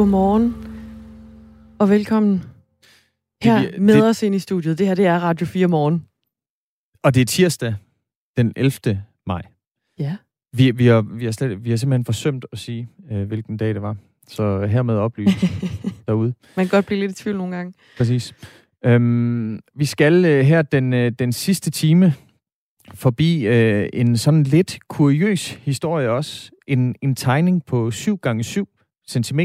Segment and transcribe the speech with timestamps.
[0.00, 0.54] Godmorgen.
[1.78, 2.42] Og velkommen
[3.42, 4.78] her Det- med det- os ind i studiet.
[4.78, 6.06] Det her, det er Radio 4 morgen.
[7.02, 7.74] Og det er tirsdag
[8.36, 9.02] den 11.
[9.26, 9.42] maj.
[9.98, 10.16] Ja.
[10.56, 13.74] Vi, vi, har, vi, har, slet, vi har simpelthen forsømt at sige, øh, hvilken dag
[13.74, 13.96] det var.
[14.28, 15.36] Så hermed oplyse
[16.06, 16.34] derude.
[16.56, 17.74] Man kan godt blive lidt i tvivl nogle gange.
[17.98, 18.34] Præcis.
[18.84, 22.14] Øhm, vi skal øh, her den, øh, den sidste time
[22.94, 26.50] forbi øh, en sådan lidt kuriøs historie også.
[26.68, 28.68] En, en tegning på 7 gange 7
[29.10, 29.40] cm.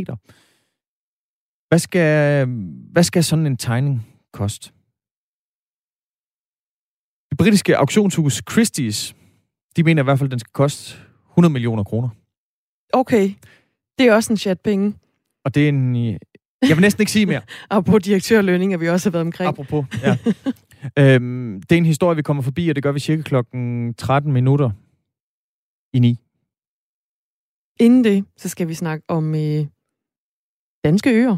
[1.75, 2.47] Hvad skal,
[2.91, 4.71] hvad skal sådan en tegning koste?
[7.29, 9.13] Det britiske auktionshus Christie's,
[9.75, 10.97] de mener i hvert fald, at den skal koste
[11.29, 12.09] 100 millioner kroner.
[12.93, 13.29] Okay,
[13.97, 14.93] det er også en chat penge.
[15.45, 15.95] Og det er en...
[15.95, 16.19] øh,
[16.61, 17.41] Jeg vil næsten ikke sige mere.
[17.75, 19.49] Og på direktørlønninger, vi også har været omkring.
[19.49, 20.17] Apropos, ja.
[20.99, 24.31] øhm, det er en historie, vi kommer forbi, og det gør vi cirka klokken 13
[24.33, 24.71] minutter
[25.93, 26.19] i 9.
[27.79, 29.65] Inden det, så skal vi snakke om øh,
[30.83, 31.37] danske øer.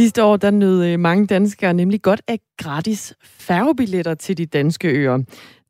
[0.00, 4.88] Sidste år, der nød øh, mange danskere nemlig godt af gratis færgebilletter til de danske
[4.88, 5.18] øer.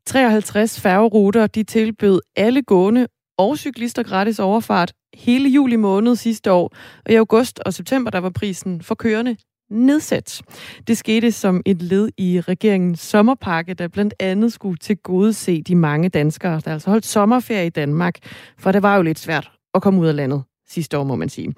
[0.05, 6.75] 53 færgeruter, de tilbød alle gående og cyklister gratis overfart hele juli måned sidste år.
[7.05, 9.35] Og i august og september, der var prisen for kørende
[9.69, 10.41] nedsat.
[10.87, 15.61] Det skete som et led i regeringens sommerpakke, der blandt andet skulle til gode se
[15.61, 18.15] de mange danskere, der altså holdt sommerferie i Danmark.
[18.57, 21.29] For det var jo lidt svært at komme ud af landet sidste år, må man
[21.29, 21.53] sige.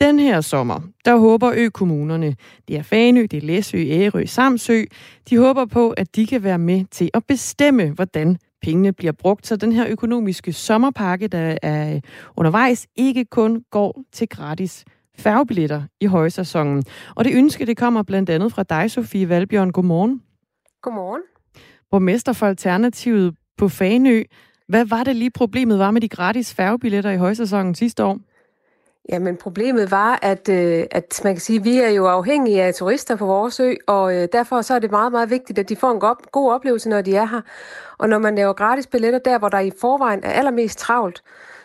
[0.00, 2.36] Den her sommer, der håber ø-kommunerne,
[2.68, 4.82] det er Fanø, det er Læsø, Ærø, Samsø,
[5.30, 9.46] de håber på, at de kan være med til at bestemme, hvordan pengene bliver brugt,
[9.46, 12.00] så den her økonomiske sommerpakke, der er
[12.36, 14.84] undervejs, ikke kun går til gratis
[15.18, 16.84] færgebilletter i højsæsonen.
[17.14, 19.72] Og det ønske, det kommer blandt andet fra dig, Sofie Valbjørn.
[19.72, 20.22] Godmorgen.
[20.82, 21.22] Godmorgen.
[21.90, 24.22] Borgmester for Alternativet på Fanø.
[24.68, 28.18] Hvad var det lige problemet var med de gratis færgebilletter i højsæsonen sidste år?
[29.12, 32.74] Jamen problemet var, at, øh, at man kan sige, at vi er jo afhængige af
[32.74, 35.76] turister på vores ø, og øh, derfor så er det meget, meget vigtigt, at de
[35.76, 37.40] får en god, god oplevelse, når de er her.
[37.98, 41.22] Og når man laver gratis billetter der, hvor der i forvejen er allermest travlt,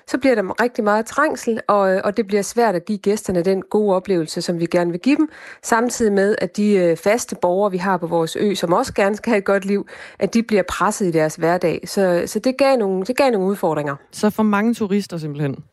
[0.08, 3.44] så bliver der rigtig meget trængsel, og, øh, og det bliver svært at give gæsterne
[3.44, 5.30] den gode oplevelse, som vi gerne vil give dem,
[5.64, 9.16] samtidig med, at de øh, faste borgere, vi har på vores ø, som også gerne
[9.16, 9.88] skal have et godt liv,
[10.20, 11.82] at de bliver presset i deres hverdag.
[11.86, 13.96] Så, så det, gav nogle, det gav nogle udfordringer.
[14.12, 15.64] Så for mange turister simpelthen.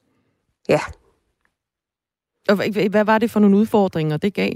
[0.69, 0.81] Ja.
[2.51, 4.53] Og hvad var det for nogle udfordringer, det gav?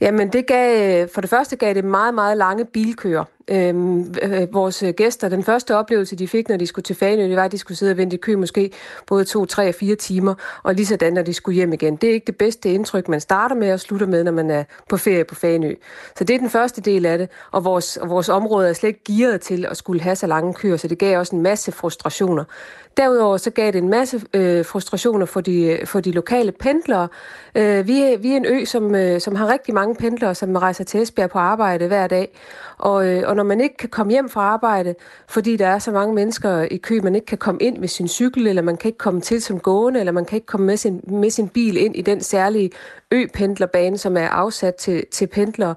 [0.00, 3.24] Jamen, det gav, øh, for det første gav det meget, meget lange bilkøer.
[3.48, 7.28] Øhm, øh, øh, vores gæster, den første oplevelse, de fik, når de skulle til Fanø,
[7.28, 8.70] det var, at de skulle sidde og vente i kø måske
[9.06, 11.96] både to, tre og fire timer, og lige sådan, når de skulle hjem igen.
[11.96, 14.64] Det er ikke det bedste indtryk, man starter med og slutter med, når man er
[14.88, 15.74] på ferie på Fanø.
[16.18, 18.88] Så det er den første del af det, og vores, og vores område er slet
[18.88, 21.72] ikke gearet til at skulle have så lange køer, så det gav også en masse
[21.72, 22.44] frustrationer.
[22.96, 27.08] Derudover så gav det en masse øh, frustrationer for de, for de lokale pendlere.
[27.54, 30.56] Øh, vi, er, vi er en ø, som, øh, som har rigtig mange pendlere, som
[30.56, 32.38] rejser til Esbjerg på arbejde hver dag.
[32.80, 34.94] Og, øh, og når man ikke kan komme hjem fra arbejde,
[35.28, 38.08] fordi der er så mange mennesker i kø, man ikke kan komme ind med sin
[38.08, 40.76] cykel, eller man kan ikke komme til som gående, eller man kan ikke komme med
[40.76, 42.70] sin, med sin bil ind i den særlige
[43.10, 45.74] ø-pendlerbane, som er afsat til, til pendlere,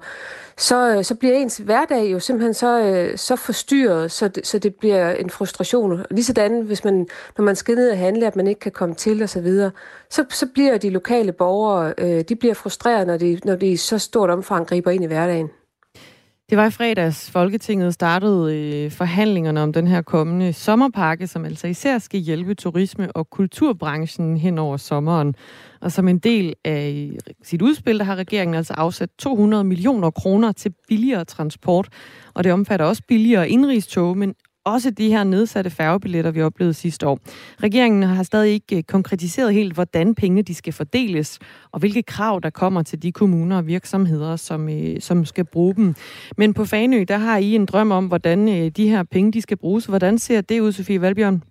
[0.56, 4.58] så, øh, så bliver ens hverdag jo simpelthen så, øh, så forstyrret, så det, så
[4.58, 6.04] det bliver en frustration.
[6.10, 7.06] Ligesådan, hvis man,
[7.38, 9.70] når man skal ned og handle, at man ikke kan komme til osv., så, videre,
[10.10, 13.76] så, så bliver de lokale borgere, øh, de bliver frustreret, når de, når de i
[13.76, 15.50] så stort omfang griber ind i hverdagen.
[16.50, 21.66] Det var i fredags, Folketinget startede øh, forhandlingerne om den her kommende sommerpakke, som altså
[21.66, 25.34] især skal hjælpe turisme- og kulturbranchen hen over sommeren.
[25.80, 27.10] Og som en del af
[27.42, 31.88] sit udspil, der har regeringen altså afsat 200 millioner kroner til billigere transport.
[32.34, 37.06] Og det omfatter også billigere indrigstog, men også de her nedsatte færgebilletter, vi oplevede sidste
[37.06, 37.18] år.
[37.62, 41.38] Regeringen har stadig ikke øh, konkretiseret helt, hvordan pengene de skal fordeles,
[41.72, 45.74] og hvilke krav, der kommer til de kommuner og virksomheder, som, øh, som skal bruge
[45.74, 45.94] dem.
[46.36, 49.42] Men på Fanø, der har I en drøm om, hvordan øh, de her penge de
[49.42, 49.86] skal bruges.
[49.86, 51.42] Hvordan ser det ud, Sofie Valbjørn?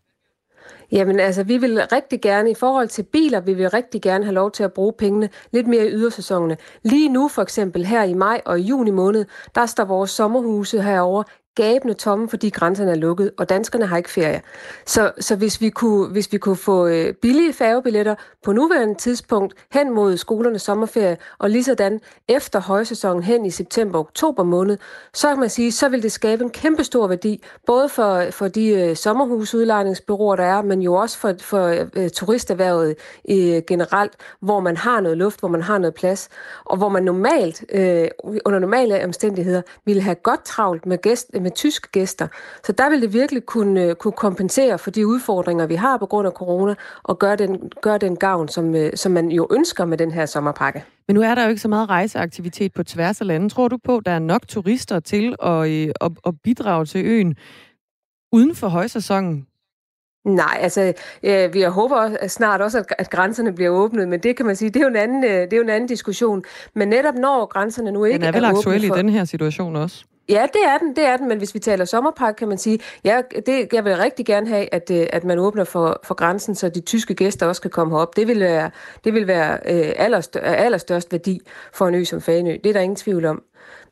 [0.91, 4.33] Jamen altså, vi vil rigtig gerne, i forhold til biler, vi vil rigtig gerne have
[4.33, 6.57] lov til at bruge pengene lidt mere i ydersæsonerne.
[6.83, 10.81] Lige nu for eksempel her i maj og i juni måned, der står vores sommerhuse
[10.81, 11.23] herover
[11.55, 14.41] gabende tomme, fordi grænserne er lukket, og danskerne har ikke ferie.
[14.85, 19.53] Så, så hvis, vi kunne, hvis vi kunne få øh, billige færgebilletter på nuværende tidspunkt
[19.71, 24.77] hen mod skolernes sommerferie, og lige sådan efter højsæsonen hen i september-oktober måned,
[25.13, 28.47] så kan man sige, så vil det skabe en kæmpe stor værdi, både for, for
[28.47, 32.95] de øh, sommerhusudlejningsbyråer, der er, men jo også for, for øh, turisterhvervet
[33.29, 36.29] øh, generelt, hvor man har noget luft, hvor man har noget plads,
[36.65, 38.07] og hvor man normalt, øh,
[38.45, 42.27] under normale omstændigheder, ville have godt travlt med, gæst, med tyske gæster.
[42.65, 46.05] Så der vil det virkelig kunne, øh, kunne kompensere for de udfordringer, vi har på
[46.05, 49.85] grund af corona, og gøre den, gøre den gavn, som, øh, som man jo ønsker
[49.85, 50.83] med den her sommerpakke.
[51.07, 53.51] Men nu er der jo ikke så meget rejseaktivitet på tværs af landet.
[53.51, 57.35] Tror du på, der er nok turister til at, øh, at, at bidrage til øen
[58.31, 59.47] uden for højsæsonen?
[60.25, 60.93] Nej, altså,
[61.23, 64.55] øh, vi håber også, snart også, at, at grænserne bliver åbnet, men det kan man
[64.55, 66.43] sige, det er jo en anden, øh, det er jo en anden diskussion.
[66.73, 68.95] Men netop når grænserne nu ikke er Den er vel aktuel for...
[68.95, 70.05] i den her situation også?
[70.29, 72.79] Ja, det er den, det er den, men hvis vi taler sommerpark, kan man sige,
[73.03, 76.55] ja, det, jeg vil rigtig gerne have, at, øh, at man åbner for, for grænsen,
[76.55, 78.15] så de tyske gæster også kan komme herop.
[78.15, 78.71] Det vil være,
[79.03, 81.39] det vil være øh, allerstør, allerstørst værdi
[81.73, 82.57] for en ø som Fanø.
[82.63, 83.43] Det er der ingen tvivl om.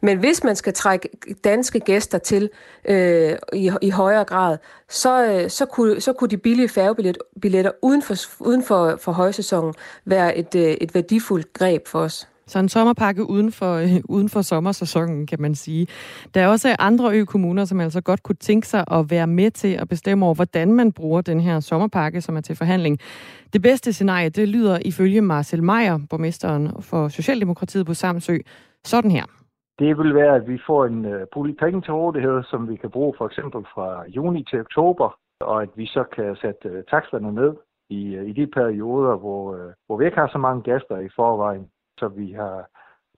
[0.01, 1.09] Men hvis man skal trække
[1.43, 2.49] danske gæster til
[2.85, 4.57] øh, i, i højere grad,
[4.89, 9.73] så, øh, så, kunne, så kunne de billige færgebilletter uden for, uden for, for højsæsonen
[10.05, 12.27] være et, øh, et værdifuldt greb for os.
[12.51, 15.87] Så en sommerpakke uden for, øh, uden for sommersæsonen, kan man sige.
[16.33, 19.73] Der er også andre ø-kommuner, som altså godt kunne tænke sig at være med til
[19.81, 22.99] at bestemme over, hvordan man bruger den her sommerpakke, som er til forhandling.
[23.53, 28.37] Det bedste scenarie, det lyder ifølge Marcel Meyer, borgmesteren for Socialdemokratiet på Samsø,
[28.83, 29.25] sådan her.
[29.79, 32.89] Det vil være, at vi får en øh, pulje penge til rådighed, som vi kan
[32.89, 37.31] bruge for eksempel fra juni til oktober, og at vi så kan sætte øh, taksterne
[37.33, 37.53] ned
[37.89, 39.43] i, øh, i de perioder, hvor,
[39.85, 41.67] hvor vi ikke har så mange gæster i forvejen,
[42.01, 42.55] så vi har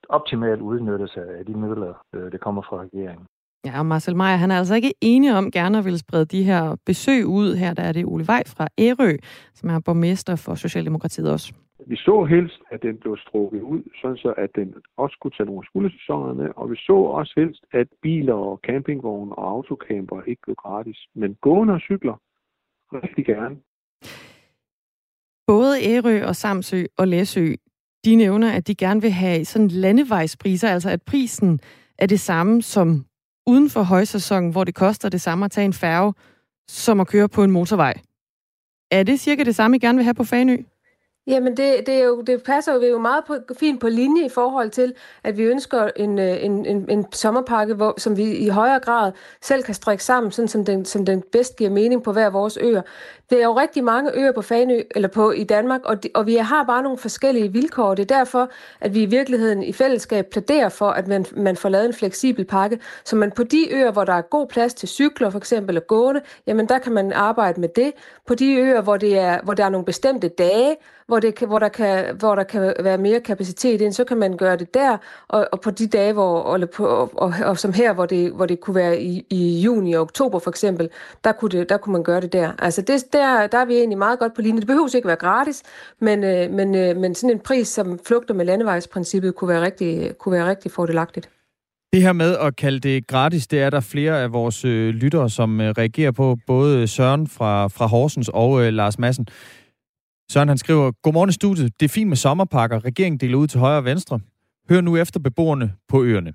[0.09, 3.25] optimalt udnyttelse af de midler, uh, der kommer fra regeringen.
[3.65, 6.43] Ja, og Marcel Meyer, han er altså ikke enig om gerne at ville sprede de
[6.43, 7.55] her besøg ud.
[7.55, 9.17] Her der er det Ole Vej fra Ærø,
[9.53, 11.53] som er borgmester for Socialdemokratiet også.
[11.87, 15.47] Vi så helst, at den blev strukket ud, sådan så at den også kunne tage
[15.47, 20.55] nogle skuldersæsonerne, og vi så også helst, at biler og campingvogne og autocamper ikke blev
[20.55, 20.97] gratis.
[21.15, 22.15] Men gående og cykler,
[22.93, 23.55] rigtig gerne.
[25.47, 27.47] Både Ærø og Samsø og Læsø,
[28.05, 31.59] de nævner, at de gerne vil have sådan landevejspriser, altså at prisen
[31.97, 33.05] er det samme som
[33.47, 36.13] uden for højsæsonen, hvor det koster det samme at tage en færge,
[36.67, 37.93] som at køre på en motorvej.
[38.91, 40.57] Er det cirka det samme, I gerne vil have på Fanø?
[41.27, 44.69] Jamen, det, det, er jo, det passer jo meget på, fint på linje i forhold
[44.69, 44.93] til,
[45.23, 49.11] at vi ønsker en, øh, en, en, en sommerpakke, hvor, som vi i højere grad
[49.41, 52.57] selv kan strikke sammen, sådan som den, som den bedst giver mening på hver vores
[52.61, 52.81] øer.
[53.29, 56.25] Det er jo rigtig mange øer på Fanø, eller på i Danmark, og, de, og
[56.27, 57.95] vi har bare nogle forskellige vilkår.
[57.95, 58.49] Det er derfor,
[58.81, 62.45] at vi i virkeligheden i fællesskab pladerer for, at man, man får lavet en fleksibel
[62.45, 65.77] pakke, så man på de øer, hvor der er god plads til cykler for eksempel
[65.77, 67.91] og gående, jamen der kan man arbejde med det.
[68.27, 70.75] På de øer, hvor, det er, hvor der er nogle bestemte dage,
[71.07, 74.17] hvor, det kan, hvor, der kan, hvor der kan være mere kapacitet ind, så kan
[74.17, 74.97] man gøre det der,
[75.27, 78.31] og, og på de dage, hvor, eller på, og, og, og som her, hvor det,
[78.31, 80.89] hvor det kunne være i, i juni og oktober for eksempel,
[81.23, 82.51] der kunne, det, der kunne man gøre det der.
[82.59, 84.59] Altså det, der, der er vi egentlig meget godt på linje.
[84.59, 85.63] Det behøver ikke være gratis,
[85.99, 90.17] men, øh, men, øh, men sådan en pris, som flugter med landevejsprincippet, kunne være rigtig,
[90.17, 91.29] kunne være rigtig fordelagtigt.
[91.93, 95.29] Det her med at kalde det gratis, det er der flere af vores øh, lyttere,
[95.29, 96.37] som øh, reagerer på.
[96.47, 99.27] Både Søren fra, fra Horsens og øh, Lars Madsen.
[100.33, 101.79] Søren han skriver, Godmorgen i studiet.
[101.79, 102.85] Det er fint med sommerpakker.
[102.85, 104.19] Regeringen deler ud til højre og venstre.
[104.69, 106.33] Hør nu efter beboerne på øerne.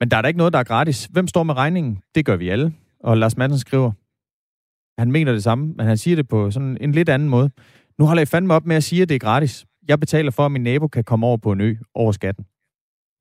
[0.00, 1.04] Men der er da ikke noget, der er gratis.
[1.04, 1.98] Hvem står med regningen?
[2.14, 2.72] Det gør vi alle.
[3.00, 3.92] Og Lars Madsen skriver,
[5.00, 7.50] han mener det samme, men han siger det på sådan en lidt anden måde.
[7.98, 9.66] Nu holder jeg fandme op med at sige, at det er gratis.
[9.88, 12.44] Jeg betaler for, at min nabo kan komme over på en ø over skatten.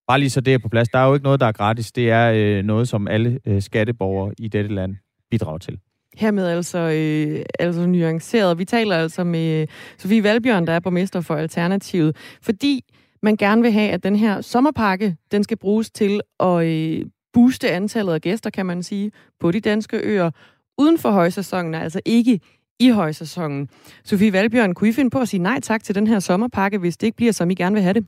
[0.08, 0.90] Bare lige så det er på plads.
[0.90, 1.92] Der er jo ikke noget, der er gratis.
[1.92, 4.96] Det er øh, noget, som alle øh, skatteborgere i dette land
[5.32, 5.80] bidrager til.
[6.18, 8.58] Hermed altså, øh, altså nuanceret.
[8.58, 12.84] Vi taler altså med Sofie Valbjørn, der er borgmester for Alternativet, fordi
[13.24, 17.72] man gerne vil have, at den her sommerpakke, den skal bruges til at øh, booste
[17.72, 20.32] antallet af gæster, kan man sige, på de danske øer,
[20.78, 22.40] uden for højsæsonen, altså ikke
[22.80, 23.70] i højsæsonen.
[24.04, 26.98] Sofie Valbjørn, kunne I finde på at sige nej tak til den her sommerpakke, hvis
[26.98, 28.06] det ikke bliver, som I gerne vil have det?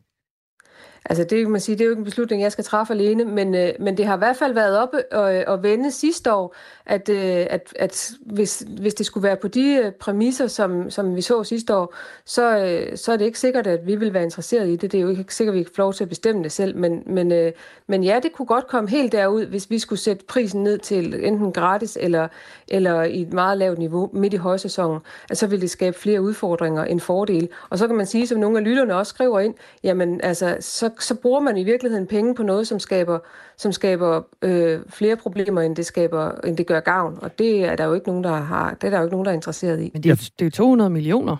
[1.05, 3.25] Altså det kan man sige, det er jo ikke en beslutning, jeg skal træffe alene,
[3.25, 6.33] men, øh, men det har i hvert fald været op og, øh, og vende sidste
[6.33, 10.89] år, at, øh, at, at hvis, hvis det skulle være på de øh, præmisser, som,
[10.89, 14.13] som vi så sidste år, så, øh, så er det ikke sikkert, at vi vil
[14.13, 14.91] være interesseret i det.
[14.91, 16.77] Det er jo ikke sikkert, at vi kan få lov til at bestemme det selv,
[16.77, 17.51] men, men, øh,
[17.87, 21.25] men ja, det kunne godt komme helt derud, hvis vi skulle sætte prisen ned til
[21.25, 22.27] enten gratis eller,
[22.67, 26.21] eller i et meget lavt niveau midt i højsæsonen, at så ville det skabe flere
[26.21, 27.47] udfordringer end fordele.
[27.69, 29.53] Og så kan man sige, som nogle af lytterne også skriver ind,
[29.83, 33.19] jamen altså, så, så bruger man i virkeligheden penge på noget, som skaber,
[33.57, 37.17] som skaber øh, flere problemer, end det, skaber, end det gør gavn.
[37.21, 39.25] Og det er der jo ikke nogen, der har, det er der jo ikke nogen,
[39.25, 39.89] der er interesseret i.
[39.93, 41.37] Men det er, det er 200 millioner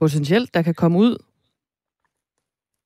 [0.00, 1.16] potentielt, der kan komme ud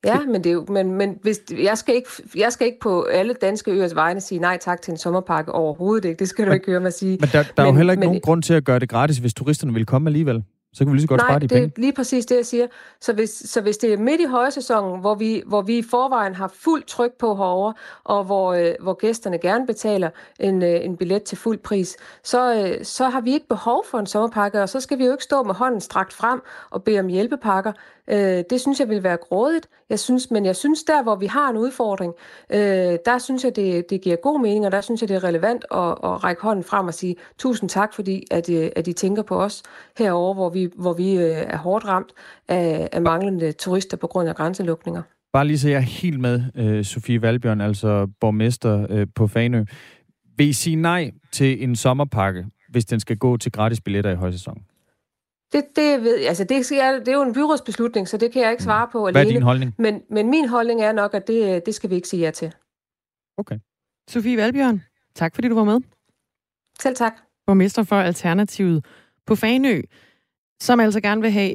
[0.05, 3.03] Ja, men, det er jo, men, men hvis, jeg, skal ikke, jeg skal ikke på
[3.03, 6.19] alle danske øers vegne sige nej tak til en sommerpakke overhovedet ikke.
[6.19, 7.19] Det skal du men, ikke høre mig sige.
[7.21, 8.89] Men der, der men, er jo heller ikke men, nogen grund til at gøre det
[8.89, 10.45] gratis, hvis turisterne vil komme alligevel.
[10.75, 11.81] Så kan vi lige så godt Nej, spare de det er penge.
[11.81, 12.67] lige præcis det, jeg siger.
[13.01, 16.35] Så hvis, så hvis det er midt i højsæsonen, hvor vi, hvor vi i forvejen
[16.35, 17.75] har fuld tryk på herovre,
[18.05, 20.11] og hvor, øh, hvor gæsterne gerne betaler
[20.41, 23.99] en, øh, en billet til fuld pris, så, øh, så har vi ikke behov for
[23.99, 27.01] en sommerpakke, og så skal vi jo ikke stå med hånden strakt frem og bede
[27.01, 27.73] om hjælpepakker.
[28.13, 29.69] Øh, det synes jeg vil være grådigt.
[29.91, 32.13] Jeg synes, men jeg synes, der hvor vi har en udfordring,
[32.53, 32.59] øh,
[33.07, 35.65] der synes jeg, det, det giver god mening, og der synes jeg, det er relevant
[35.71, 39.23] at, at række hånden frem og sige tusind tak, fordi at, øh, at I tænker
[39.23, 39.63] på os
[39.99, 42.13] herover, hvor vi, hvor vi øh, er hårdt ramt
[42.49, 45.03] af, af manglende turister på grund af grænselukninger.
[45.33, 49.65] Bare lige så jeg er helt med, øh, Sofie Valbjørn, altså borgmester øh, på Fanø.
[50.37, 54.15] Vil I sige nej til en sommerpakke, hvis den skal gå til gratis billetter i
[54.15, 54.63] højsæsonen?
[55.53, 58.43] Det, det, ved, altså det, skal jeg, det er jo en byrådsbeslutning, så det kan
[58.43, 59.35] jeg ikke svare på Hvad er alene.
[59.35, 59.75] din holdning?
[59.79, 62.55] Men, men min holdning er nok, at det, det skal vi ikke sige ja til.
[63.37, 63.59] Okay.
[64.11, 64.83] Sofie Valbjørn,
[65.15, 65.81] tak fordi du var med.
[66.81, 67.15] Selv tak.
[67.47, 68.87] Borgmester for Alternativet
[69.27, 69.83] på Fanø,
[70.63, 71.55] som altså gerne vil have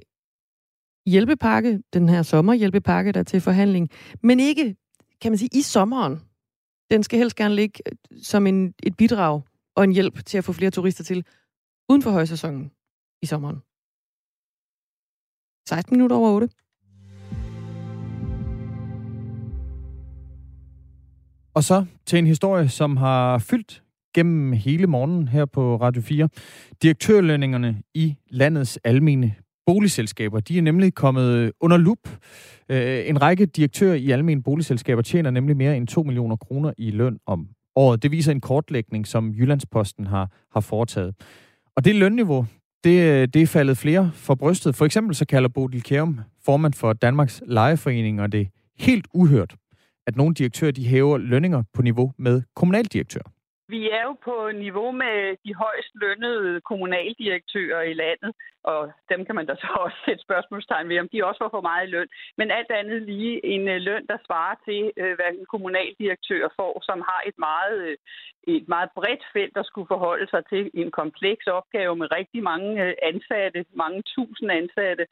[1.06, 3.90] hjælpepakke, den her sommerhjælpepakke, der er til forhandling,
[4.24, 4.76] men ikke,
[5.22, 6.22] kan man sige, i sommeren.
[6.92, 9.42] Den skal helst gerne ligge øh, som en, et bidrag
[9.76, 11.26] og en hjælp til at få flere turister til
[11.90, 12.72] uden for højsæsonen
[13.22, 13.62] i sommeren.
[15.68, 16.50] 16 minutter over 8.
[21.54, 23.84] Og så til en historie, som har fyldt
[24.16, 26.30] gennem hele morgenen her på Radio 4.
[26.82, 32.10] Direktørlønningerne i landets almene boligselskaber, de er nemlig kommet under lup.
[32.70, 36.92] Øh, en række direktører i almene boligselskaber tjener nemlig mere end 2 millioner kroner i
[36.92, 38.04] løn om året.
[38.04, 41.16] Det viser en kortlægning, som Jyllandsposten har, har foretaget.
[41.76, 42.46] Og det lønniveau,
[42.88, 44.76] det, øh, det er faldet flere for brystet.
[44.76, 48.46] For eksempel så kalder Bodil Kjærum, formand for Danmarks Lejeforening, og det er
[48.80, 49.56] helt uhørt,
[50.08, 53.22] at nogle direktører de hæver lønninger på niveau med kommunaldirektør.
[53.70, 58.32] Vi er jo på niveau med de højst lønnede kommunaldirektører i landet,
[58.64, 61.68] og dem kan man da så også sætte spørgsmålstegn ved, om de også får for
[61.70, 62.10] meget i løn.
[62.38, 66.74] Men alt andet lige en øh, løn, der svarer til, øh, hvad en kommunaldirektør får,
[66.90, 67.98] som har et meget, øh,
[68.56, 73.06] et meget bredt felt, der skulle forholde sig til en kompleks opgave med rigtig mange
[73.10, 75.06] ansatte, mange tusind ansatte,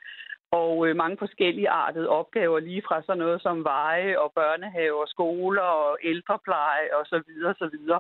[0.60, 5.70] og øh, mange forskellige artede opgaver, lige fra sådan noget som veje og børnehaver, skoler
[5.86, 8.00] og ældrepleje og så videre, så videre.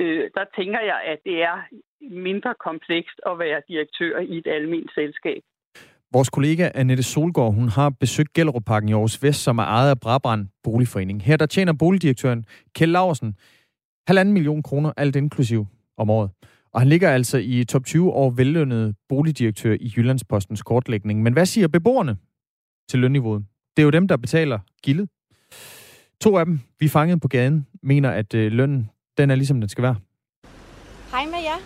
[0.00, 1.56] Øh, der tænker jeg, at det er
[2.26, 5.42] mindre komplekst at være direktør i et almindeligt selskab.
[6.12, 10.00] Vores kollega Annette Solgaard, hun har besøgt Gellerup-parken i Aarhus Vest, som er ejet af
[10.00, 11.22] Brabrand Boligforening.
[11.22, 12.44] Her der tjener boligdirektøren
[12.74, 13.34] Kjell Laursen
[14.06, 16.30] halvanden million kroner, alt inklusiv om året.
[16.76, 21.22] Og han ligger altså i top 20 over vellønnede boligdirektør i Jyllandspostens kortlægning.
[21.22, 22.16] Men hvad siger beboerne
[22.88, 23.46] til lønniveauet?
[23.76, 25.08] Det er jo dem, der betaler gildet.
[26.20, 29.68] To af dem, vi fanget på gaden, mener, at øh, lønnen den er ligesom den
[29.68, 29.96] skal være.
[31.10, 31.58] Hej med jer.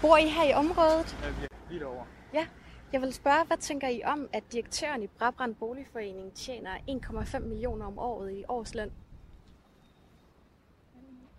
[0.00, 1.18] Bor I her i området?
[1.22, 2.04] Ja, vi er lige derovre.
[2.34, 2.46] Ja.
[2.92, 7.86] Jeg vil spørge, hvad tænker I om, at direktøren i Brabrand Boligforening tjener 1,5 millioner
[7.86, 8.90] om året i årsløn?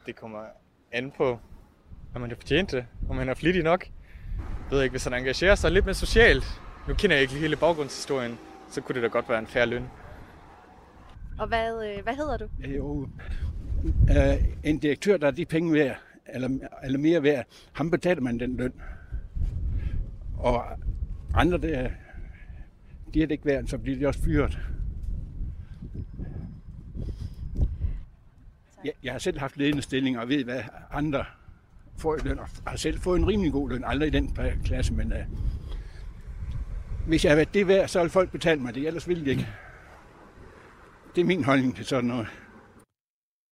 [0.05, 0.39] Det kommer
[0.91, 1.39] an på,
[2.15, 3.87] om man har fortjent det, om man er flittig nok.
[4.37, 6.61] Jeg ved ikke, hvis han engagerer sig lidt mere socialt.
[6.87, 8.37] Nu kender jeg ikke hele baggrundshistorien,
[8.69, 9.83] så kunne det da godt være en færre løn.
[11.39, 12.47] Og hvad, øh, hvad hedder du?
[12.67, 13.07] Jo,
[14.09, 15.97] øh, en direktør, der er de penge værd,
[16.33, 16.49] eller,
[16.83, 18.73] eller mere værd, ham betaler man den løn.
[20.37, 20.65] Og
[21.33, 21.89] andre, der,
[23.13, 24.59] de er det ikke værd, så bliver de også fyret.
[28.85, 31.25] Jeg, jeg har selv haft ledende stillinger og ved, hvad andre
[31.97, 35.13] får løn, og har selv fået en rimelig god løn, aldrig i den klasse, men
[35.13, 35.19] uh,
[37.07, 39.29] hvis jeg har været det værd, så vil folk betale mig det, ellers vil de
[39.29, 39.47] ikke.
[41.15, 42.27] Det er min holdning til sådan noget.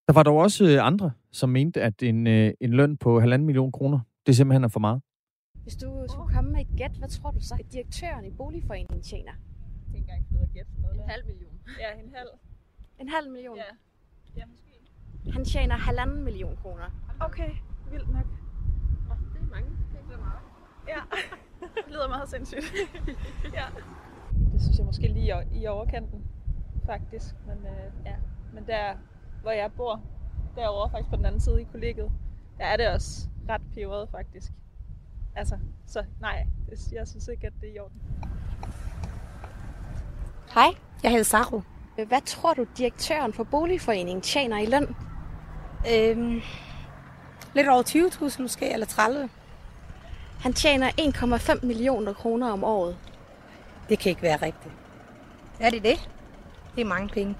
[0.08, 3.46] Der var dog også øh, andre, som mente, at en, øh, en løn på halvanden
[3.46, 5.02] million kroner, det simpelthen er for meget.
[5.64, 9.02] Hvis du skulle komme med et gæt, hvad tror du så, at direktøren i boligforeningen
[9.04, 9.32] tjener?
[9.32, 11.08] Det er ikke engang finde gæt for noget En der.
[11.08, 11.54] halv million.
[11.80, 12.30] Ja, en halv.
[13.00, 13.56] En halv million?
[13.58, 13.64] Ja.
[14.38, 14.72] Ja, måske.
[15.34, 16.88] Han tjener halvanden million kroner.
[17.20, 17.50] Okay,
[17.94, 18.26] vildt nok.
[19.12, 19.70] Oh, det er mange.
[20.08, 20.44] Det er meget.
[20.88, 21.00] Ja,
[21.76, 22.74] det lyder meget sindssygt.
[23.60, 23.66] ja.
[24.54, 26.24] Det synes jeg måske lige i- overkanten,
[26.86, 27.26] faktisk.
[27.48, 28.16] Men, øh, ja.
[28.54, 28.94] Men der,
[29.42, 30.02] hvor jeg bor,
[30.56, 32.12] derovre faktisk på den anden side i kollegiet,
[32.58, 34.52] der er det også ret peberet faktisk.
[35.36, 38.02] Altså, så nej, det, jeg synes ikke, at det er i orden.
[40.54, 40.68] Hej,
[41.04, 41.62] jeg hedder Saru.
[42.08, 44.96] Hvad tror du, direktøren for boligforeningen tjener i løn?
[45.94, 46.42] Øhm,
[47.54, 49.30] lidt over 20.000 måske, eller 30.
[50.40, 52.98] Han tjener 1,5 millioner kroner om året.
[53.90, 54.74] Det kan ikke være rigtigt.
[55.60, 56.10] Er det det?
[56.76, 57.36] Det er mange penge.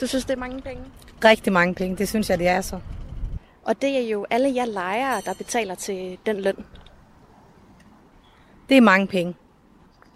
[0.00, 0.84] Du synes, det er mange penge?
[1.24, 2.80] Rigtig mange penge, det synes jeg, det er så.
[3.64, 6.64] Og det er jo alle jer lejere, der betaler til den løn.
[8.68, 9.34] Det er mange penge.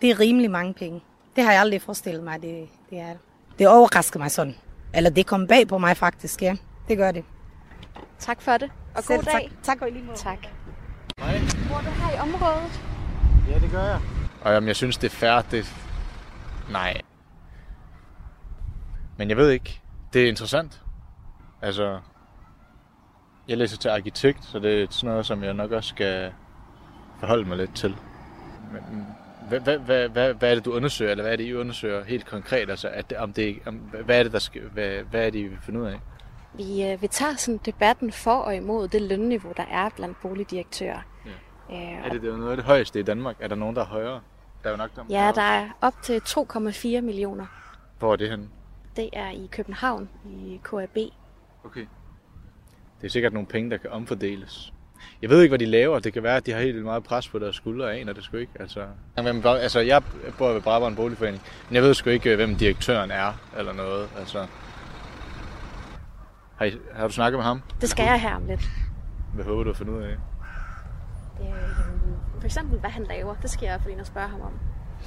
[0.02, 1.02] Det er rimelig mange penge.
[1.36, 3.14] Det har jeg aldrig forestillet mig, det, det er.
[3.58, 4.54] Det overrasker mig sådan.
[4.94, 6.56] Eller det kom bag på mig faktisk, ja.
[6.88, 7.24] Det gør det.
[8.18, 9.50] Tak for det, og Selv god dag.
[9.50, 9.62] tak.
[9.62, 10.16] Tak og i lige måde.
[10.18, 10.38] Tak.
[11.20, 11.38] Hej.
[11.68, 12.82] Bor du her i området?
[13.48, 14.00] Ja, det gør jeg.
[14.42, 15.74] Og jamen, jeg synes, det er det...
[16.70, 17.00] Nej.
[19.18, 19.80] Men jeg ved ikke.
[20.12, 20.82] Det er interessant.
[21.62, 22.00] Altså,
[23.48, 26.32] jeg læser til arkitekt, så det er sådan noget, som jeg nok også skal
[27.20, 27.96] forholde mig lidt til.
[28.72, 29.06] Men
[29.48, 32.04] hvad, hvad, hvad, hvad, hvad er det, du undersøger, eller hvad er det, I undersøger
[32.04, 32.70] helt konkret?
[32.70, 35.38] Altså, at, det- om det, om, hvad er det, der skal, hvad, hvad er det,
[35.38, 36.00] I vil finde ud af?
[36.54, 41.00] Vi, øh, vi tager sådan debatten for og imod det lønniveau, der er blandt boligdirektører.
[41.70, 41.74] Ja.
[41.74, 43.36] Øh, Er det, det er noget af det højeste i Danmark?
[43.40, 44.20] Er der nogen, der er højere?
[44.62, 45.04] Der er jo nok dem.
[45.10, 47.46] ja, der er op til 2,4 millioner.
[47.98, 48.48] Hvor er det henne?
[48.96, 50.96] Det er i København, i KAB.
[51.64, 51.86] Okay.
[53.00, 54.72] Det er sikkert nogle penge, der kan omfordeles.
[55.22, 55.98] Jeg ved ikke, hvad de laver.
[55.98, 57.86] Det kan være, at de har helt vildt meget pres på deres skuldre.
[57.86, 58.52] Jeg aner det sgu ikke.
[58.60, 58.86] Altså,
[59.22, 60.02] Hvem- altså jeg
[60.38, 64.08] bor ved Brabrand Boligforening, men jeg ved sgu ikke, hvem direktøren er, eller noget.
[64.18, 64.46] Altså,
[66.62, 67.62] har, I, har du snakket med ham?
[67.80, 68.60] Det skal jeg her om lidt.
[69.34, 70.08] Hvad håber du at finde ud af?
[70.08, 70.16] Øh,
[71.40, 73.34] jamen, for eksempel, hvad han laver.
[73.42, 74.52] Det skal jeg i hvert fald ind og spørge ham om.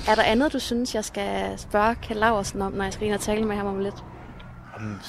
[0.07, 3.15] Er der andet, du synes, jeg skal spørge Kjell Laversen om, når jeg skal ind
[3.15, 4.03] og tale med ham om lidt?
[4.77, 4.99] Um,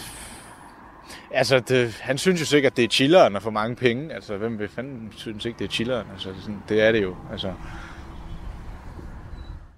[1.31, 4.15] altså, det, han synes jo sikkert, at det er chilleren at få mange penge.
[4.15, 6.07] Altså, hvem vil fanden synes ikke, det er chilleren?
[6.13, 7.17] Altså, det er sådan, det er det jo.
[7.33, 7.53] Altså.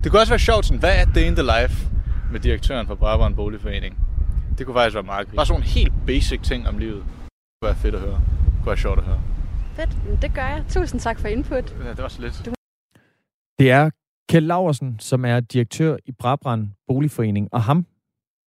[0.05, 1.89] Det kunne også være sjovt, sådan, hvad er day in the life
[2.33, 4.08] med direktøren for Brabrand Boligforening?
[4.59, 6.97] Det kunne faktisk være meget Bare sådan nogle helt basic ting om livet.
[6.97, 8.21] Det kunne være fedt at høre.
[8.47, 9.21] Det kunne være sjovt at høre.
[9.77, 10.65] Fedt, det gør jeg.
[10.69, 11.77] Tusind tak for input.
[11.85, 12.49] Ja, det var så lidt.
[13.59, 13.91] Det er
[14.29, 17.87] Kjeld Laversen, som er direktør i Brabrand Boligforening, og ham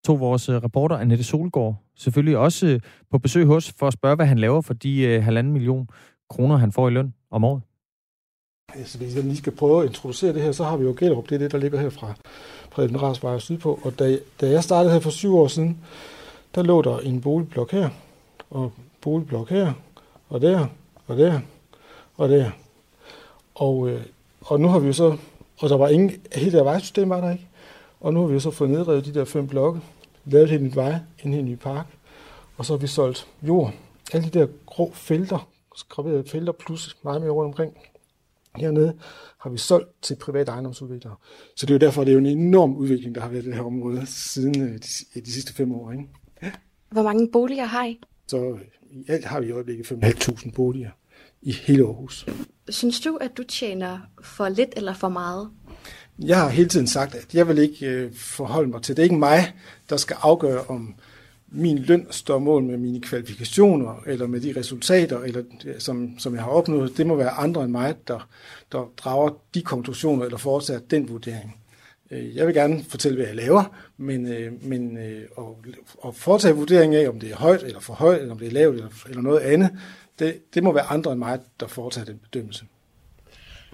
[0.07, 4.17] tog vores øh, reporter Annette Solgaard selvfølgelig også øh, på besøg hos for at spørge,
[4.17, 5.89] hvad han laver for de øh, halvanden million
[6.31, 7.63] kroner, han får i løn om året.
[8.75, 11.29] Altså, hvis jeg lige skal prøve at introducere det her, så har vi jo Gellerup,
[11.29, 12.15] det er det, der ligger her fra
[12.71, 13.81] Preben Rasvej og sydpå.
[13.83, 15.79] Og da, da jeg startede her for syv år siden,
[16.55, 17.89] der lå der en boligblok her,
[18.51, 19.73] og boligblok her,
[20.29, 20.67] og der,
[21.07, 21.41] og der,
[22.17, 22.51] og der.
[23.55, 24.03] Og, øh,
[24.41, 25.17] og nu har vi jo så,
[25.61, 27.47] og der var ingen, hele der vejsystem var der ikke,
[28.01, 29.81] og nu har vi jo så fået nedrevet de der fem blokke,
[30.25, 31.87] lavet et helt nyt vej, en helt ny park,
[32.57, 33.73] og så har vi solgt jord.
[34.13, 37.77] Alle de der grå felter, skraberede felter, plus meget mere rundt omkring,
[38.57, 38.95] hernede
[39.39, 41.15] har vi solgt til private ejendomsudviklere.
[41.57, 43.47] Så det er jo derfor, det er jo en enorm udvikling, der har været i
[43.47, 44.73] det her område siden øh,
[45.15, 45.93] de, de sidste fem år.
[45.93, 46.05] Ikke?
[46.91, 48.01] Hvor mange boliger har I?
[48.27, 48.61] Så øh,
[48.91, 50.91] i alt har vi i øjeblikket 5.500 boliger
[51.43, 52.27] i hele Aarhus.
[52.69, 55.51] Synes du, at du tjener for lidt eller for meget?
[56.19, 59.05] Jeg har hele tiden sagt, at jeg vil ikke øh, forholde mig til, det er
[59.05, 59.55] ikke mig,
[59.91, 60.95] der skal afgøre, om
[61.51, 65.43] min løn står mål med mine kvalifikationer, eller med de resultater, eller,
[65.79, 66.97] som, som jeg har opnået.
[66.97, 68.29] Det må være andre end mig, der,
[68.73, 71.57] der drager de konklusioner, eller foretager den vurdering.
[72.11, 73.65] Øh, Jeg vil gerne fortælle, hvad jeg laver,
[73.97, 75.45] men, øh, men øh, at,
[76.07, 78.53] at foretage vurdering af, om det er højt eller for højt, eller om det er
[78.53, 79.71] lavt eller, eller noget andet,
[80.19, 82.65] det, det må være andre end mig, der foretager den bedømmelse.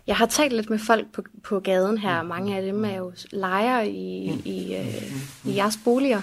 [0.06, 2.22] Jeg har talt lidt med folk på, på gaden her.
[2.22, 5.12] Mange af dem er jo lejere i, i, øh,
[5.52, 6.22] i jeres boliger.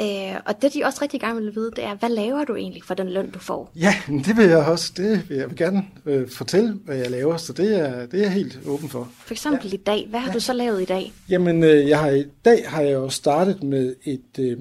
[0.00, 2.84] Øh, og det, de også rigtig gerne vil vide, det er, hvad laver du egentlig
[2.84, 3.72] for den løn, du får?
[3.76, 4.92] Ja, det vil jeg også.
[4.96, 8.32] Det vil jeg gerne øh, fortælle, hvad jeg laver, så det er, det er jeg
[8.32, 9.08] helt åben for.
[9.18, 9.74] For eksempel ja.
[9.74, 10.06] i dag.
[10.10, 10.34] Hvad har ja.
[10.34, 11.12] du så lavet i dag?
[11.28, 14.58] Jamen, øh, jeg har, i dag har jeg jo startet med et, øh,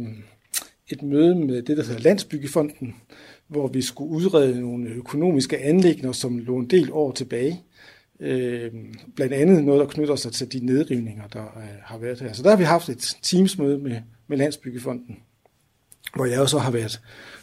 [0.89, 2.95] et møde med det, der hedder Landsbyggefonden,
[3.47, 7.61] hvor vi skulle udrede nogle økonomiske anlægner, som lå en del år tilbage.
[8.19, 8.71] Øh,
[9.15, 12.33] blandt andet noget, der knytter sig til de nedrivninger, der øh, har været her.
[12.33, 15.17] Så der har vi haft et teamsmøde med, med Landsbyggefonden,
[16.17, 17.01] hvor jeg så har været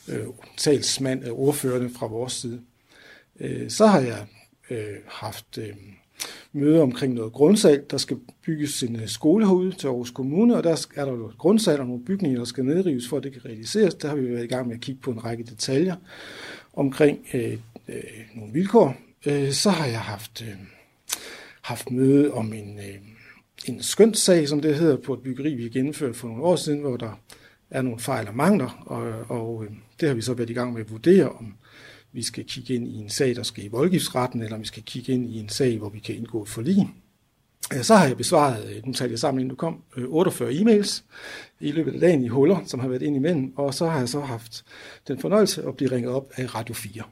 [0.08, 2.60] øh, talsmand af ordførende fra vores side.
[3.40, 4.26] Øh, så har jeg
[4.70, 5.74] øh, haft øh,
[6.52, 7.82] møde omkring noget grundsal.
[7.90, 11.38] Der skal bygges en øh, skole herude til Aarhus Kommune, og der er der noget
[11.38, 13.94] grundsal og nogle bygninger, der skal nedrives, for at det kan realiseres.
[13.94, 15.96] Der har vi været i gang med at kigge på en række detaljer
[16.72, 17.58] omkring øh,
[17.88, 18.02] øh,
[18.34, 18.96] nogle vilkår.
[19.26, 20.54] Øh, så har jeg haft, øh,
[21.62, 22.94] haft møde om en, øh,
[23.66, 26.96] en skønssag, som det hedder, på et byggeri, vi gennemførte for nogle år siden, hvor
[26.96, 27.20] der
[27.70, 30.72] er nogle fejl og mangler, og, og øh, det har vi så været i gang
[30.72, 31.54] med at vurdere, om
[32.12, 34.82] vi skal kigge ind i en sag, der skal i voldgiftsretten, eller om vi skal
[34.82, 36.88] kigge ind i en sag, hvor vi kan indgå et forlig.
[37.82, 41.02] Så har jeg besvaret, øh, nu talte jeg sammen, inden du kom, øh, 48 e-mails
[41.60, 44.08] i løbet af dagen i huller, som har været ind imellem, og så har jeg
[44.08, 44.64] så haft
[45.08, 47.02] den fornøjelse at blive ringet op af Radio 4.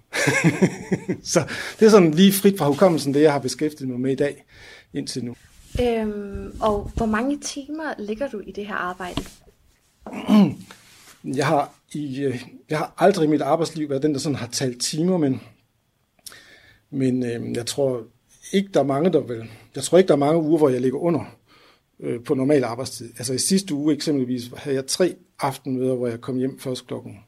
[1.32, 1.40] så
[1.80, 4.44] det er sådan lige frit fra hukommelsen, det jeg har beskæftiget mig med i dag
[4.92, 5.36] indtil nu.
[5.80, 9.22] Øhm, og hvor mange timer ligger du i det her arbejde?
[11.24, 14.46] Jeg har, i, øh, jeg har aldrig i mit arbejdsliv været den, der sådan har
[14.46, 15.40] talt timer, men,
[16.90, 18.04] men øh, jeg tror
[18.52, 19.50] ikke, der er mange, der vil.
[19.74, 21.24] Jeg tror ikke, der er mange uger, hvor jeg ligger under
[22.00, 23.10] øh, på normal arbejdstid.
[23.18, 27.18] Altså i sidste uge eksempelvis havde jeg tre aftenmøder, hvor jeg kom hjem først klokken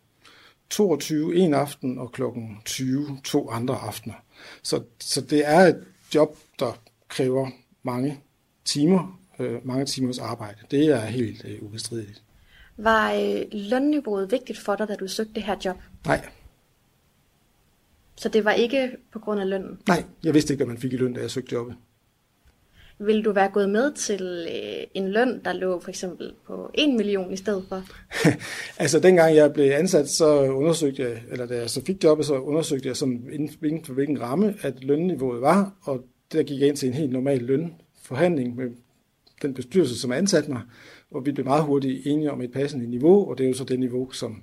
[0.70, 4.14] 22 en aften og klokken 20 to andre aftener.
[4.62, 5.84] Så, så det er et
[6.14, 7.50] job, der kræver
[7.82, 8.20] mange
[8.64, 10.58] timer, øh, mange timers arbejde.
[10.70, 12.22] Det er helt øh, ubestrideligt.
[12.76, 15.76] Var øh, lønniveauet vigtigt for dig, da du søgte det her job?
[16.06, 16.28] Nej.
[18.16, 19.78] Så det var ikke på grund af lønnen?
[19.88, 21.76] Nej, jeg vidste ikke, hvad man fik i løn, da jeg søgte jobbet.
[22.98, 26.94] Vil du være gået med til øh, en løn, der lå for eksempel på 1
[26.94, 27.82] million i stedet for?
[28.82, 32.34] altså dengang jeg blev ansat, så undersøgte jeg, eller da jeg så fik jobbet, så
[32.34, 36.76] undersøgte jeg sådan inden for hvilken ramme, at lønniveauet var, og der gik jeg ind
[36.76, 38.70] til en helt normal lønforhandling med
[39.42, 40.62] den bestyrelse, som ansatte mig,
[41.14, 43.64] og vi blev meget hurtigt enige om et passende niveau, og det er jo så
[43.64, 44.42] det niveau, som,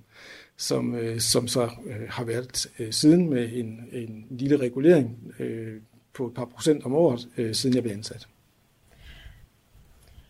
[0.57, 5.81] som, øh, som så øh, har været øh, siden med en, en lille regulering øh,
[6.13, 8.27] på et par procent om året, øh, siden jeg blev ansat.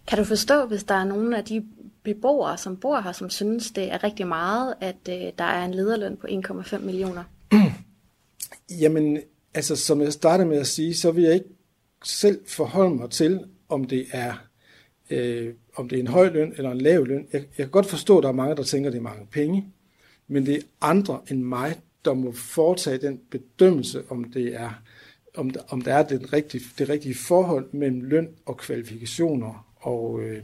[0.08, 1.66] Kan du forstå, hvis der er nogle af de
[2.04, 5.74] beboere, som bor her, som synes, det er rigtig meget, at øh, der er en
[5.74, 7.24] lederløn på 1,5 millioner?
[8.82, 9.20] Jamen,
[9.54, 11.50] altså som jeg startede med at sige, så vil jeg ikke
[12.04, 14.34] selv forholde mig til, om det er
[15.10, 17.28] øh, om det er en høj løn eller en lav løn.
[17.34, 19.28] Jeg, jeg kan godt forstå, at der er mange, der tænker, at det er mange
[19.32, 19.66] penge,
[20.28, 24.82] men det er andre end mig, der må foretage den bedømmelse, om det er
[25.38, 30.20] om der, om der er det rigtige, det rigtige forhold mellem løn og kvalifikationer og,
[30.22, 30.44] øh,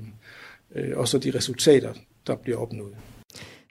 [0.75, 1.93] øh, og så de resultater,
[2.27, 2.95] der bliver opnået.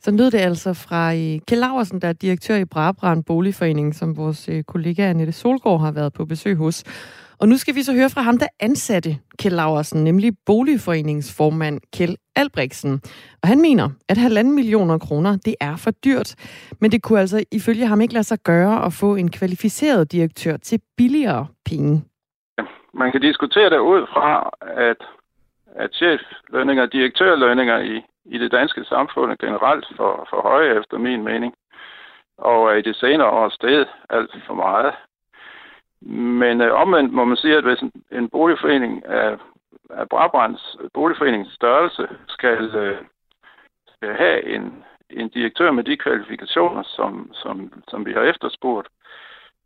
[0.02, 4.16] Så lød det altså fra øh, Kjell Laversen, der er direktør i Brabrand Boligforening, som
[4.16, 6.84] vores øh, kollega Annette Solgaard har været på besøg hos.
[7.40, 12.16] Og nu skal vi så høre fra ham, der ansatte Kjell Laversen, nemlig Boligforeningsformand Kjell
[12.36, 13.00] Albrechtsen.
[13.42, 16.34] Og han mener, at halvanden millioner kroner, det er for dyrt.
[16.80, 20.56] Men det kunne altså ifølge ham ikke lade sig gøre at få en kvalificeret direktør
[20.56, 22.04] til billigere penge.
[22.94, 24.50] Man kan diskutere det ud fra,
[24.90, 25.00] at,
[25.76, 30.98] at cheflønninger og direktørlønninger i, i det danske samfund er generelt for, for høje, efter
[30.98, 31.54] min mening.
[32.38, 34.94] Og er i det senere år steget alt for meget.
[36.00, 39.36] Men øh, omvendt må man sige, at hvis en, en boligforening af,
[39.90, 42.98] af Brabrands boligforeningens størrelse skal, øh,
[43.96, 48.88] skal have en, en direktør med de kvalifikationer, som, som, som vi har efterspurgt,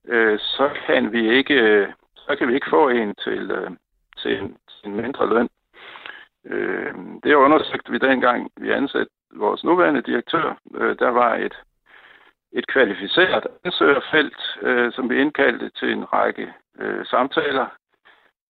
[0.05, 1.89] øh, så kan vi ikke øh,
[2.31, 3.71] så kan vi ikke få en til, øh,
[4.19, 5.49] til, en, til en mindre løn.
[6.45, 10.59] Øh, det undersøgte vi dengang, vi ansatte vores nuværende direktør.
[10.75, 11.55] Øh, der var et
[12.53, 16.47] et kvalificeret ansøgerfelt, øh, som vi indkaldte til en række
[16.81, 17.67] øh, samtaler.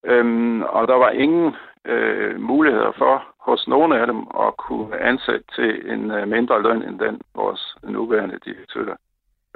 [0.04, 5.44] Øhm, og der var ingen øh, muligheder for hos nogen af dem at kunne ansætte
[5.56, 8.96] til en øh, mindre løn end den vores nuværende direktør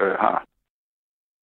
[0.00, 0.44] øh, har.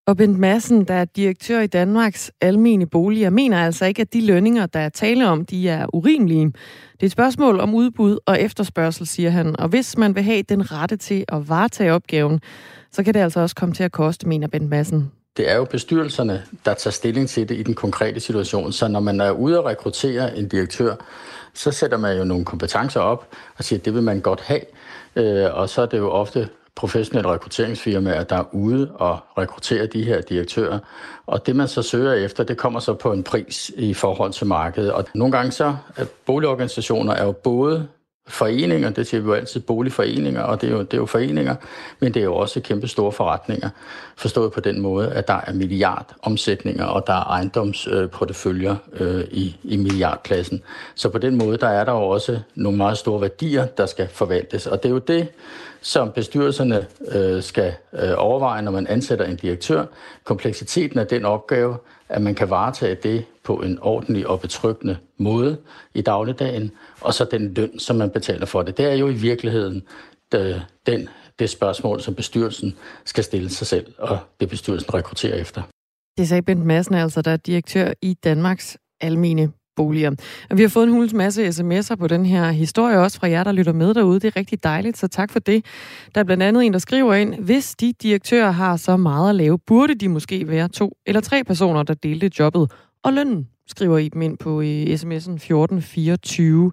[0.07, 4.27] Og Bent Madsen, der er direktør i Danmarks Almene Boliger, mener altså ikke, at de
[4.27, 6.45] lønninger, der er tale om, de er urimelige.
[6.93, 9.59] Det er et spørgsmål om udbud og efterspørgsel, siger han.
[9.59, 12.41] Og hvis man vil have den rette til at varetage opgaven,
[12.91, 15.11] så kan det altså også komme til at koste, mener Bent Madsen.
[15.37, 18.71] Det er jo bestyrelserne, der tager stilling til det i den konkrete situation.
[18.71, 20.95] Så når man er ude at rekruttere en direktør,
[21.53, 23.27] så sætter man jo nogle kompetencer op
[23.57, 24.61] og siger, at det vil man godt have.
[25.15, 30.03] Øh, og så er det jo ofte professionelle rekrutteringsfirmaer, der er ude og rekrutterer de
[30.03, 30.79] her direktører.
[31.25, 34.47] Og det, man så søger efter, det kommer så på en pris i forhold til
[34.47, 34.91] markedet.
[34.91, 37.87] Og nogle gange så, at boligorganisationer er jo både
[38.27, 41.55] foreninger, det siger vi jo altid boligforeninger, og det er, jo, det er jo foreninger,
[41.99, 43.69] men det er jo også kæmpe store forretninger,
[44.17, 49.77] forstået på den måde, at der er milliardomsætninger, og der er ejendomsporteføljer øh, i, i
[49.77, 50.61] milliardklassen.
[50.95, 54.07] Så på den måde, der er der jo også nogle meget store værdier, der skal
[54.07, 55.27] forvaltes, og det er jo det,
[55.81, 59.85] som bestyrelserne øh, skal øh, overveje, når man ansætter en direktør.
[60.23, 61.77] Kompleksiteten af den opgave,
[62.09, 65.57] at man kan varetage det på en ordentlig og betryggende måde
[65.93, 66.71] i dagligdagen,
[67.01, 68.77] og så den løn, som man betaler for det.
[68.77, 69.83] Det er jo i virkeligheden
[70.31, 71.09] det, den,
[71.39, 75.61] det spørgsmål, som bestyrelsen skal stille sig selv, og det bestyrelsen rekrutterer efter.
[76.17, 80.11] Det sagde Bent Madsen, altså der er direktør i Danmarks Almene boliger.
[80.49, 83.43] Og vi har fået en hulens masse sms'er på den her historie, også fra jer,
[83.43, 84.19] der lytter med derude.
[84.19, 85.65] Det er rigtig dejligt, så tak for det.
[86.15, 89.35] Der er blandt andet en, der skriver ind, hvis de direktører har så meget at
[89.35, 92.71] lave, burde de måske være to eller tre personer, der delte jobbet
[93.03, 96.71] og lønnen, skriver I dem ind på sms'en 1424.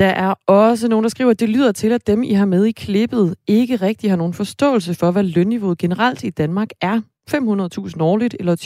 [0.00, 2.64] Der er også nogen, der skriver, at det lyder til, at dem, I har med
[2.64, 7.00] i klippet, ikke rigtig har nogen forståelse for, hvad lønniveauet generelt i Danmark er.
[7.30, 8.56] 500.000 årligt eller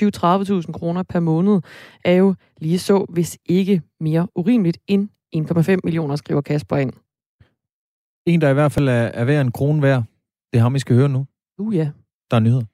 [0.67, 1.61] 20-30.000 kroner per måned
[2.05, 6.93] er jo lige så, hvis ikke mere urimeligt end 1,5 millioner, skriver Kasper ind.
[8.27, 10.03] En, der i hvert fald er, er værd en krone værd,
[10.53, 11.27] det er ham, vi skal høre nu.
[11.59, 11.91] Uh ja.
[12.31, 12.72] Der er nyheder.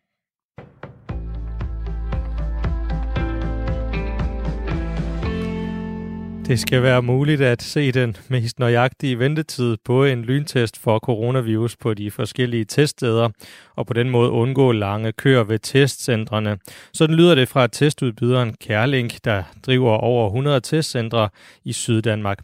[6.48, 11.76] Det skal være muligt at se den mest nøjagtige ventetid på en lyntest for coronavirus
[11.76, 13.28] på de forskellige teststeder,
[13.76, 16.58] og på den måde undgå lange køer ved testcentrene.
[16.92, 21.28] Sådan lyder det fra testudbyderen Kærlink, der driver over 100 testcentre
[21.64, 22.38] i Syddanmark.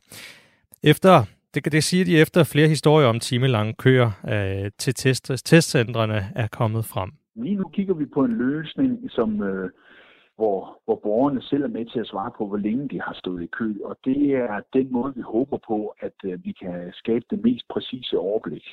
[0.82, 6.32] Efter det, det siger de efter flere historier om timelange køer øh, til test, testcentrene
[6.36, 7.10] er kommet frem.
[7.36, 9.70] Lige nu kigger vi på en løsning, som øh,
[10.36, 13.42] hvor, hvor borgerne selv er med til at svare på, hvor længe de har stået
[13.42, 13.74] i kø.
[13.84, 17.64] Og det er den måde, vi håber på, at øh, vi kan skabe det mest
[17.68, 18.66] præcise overblik.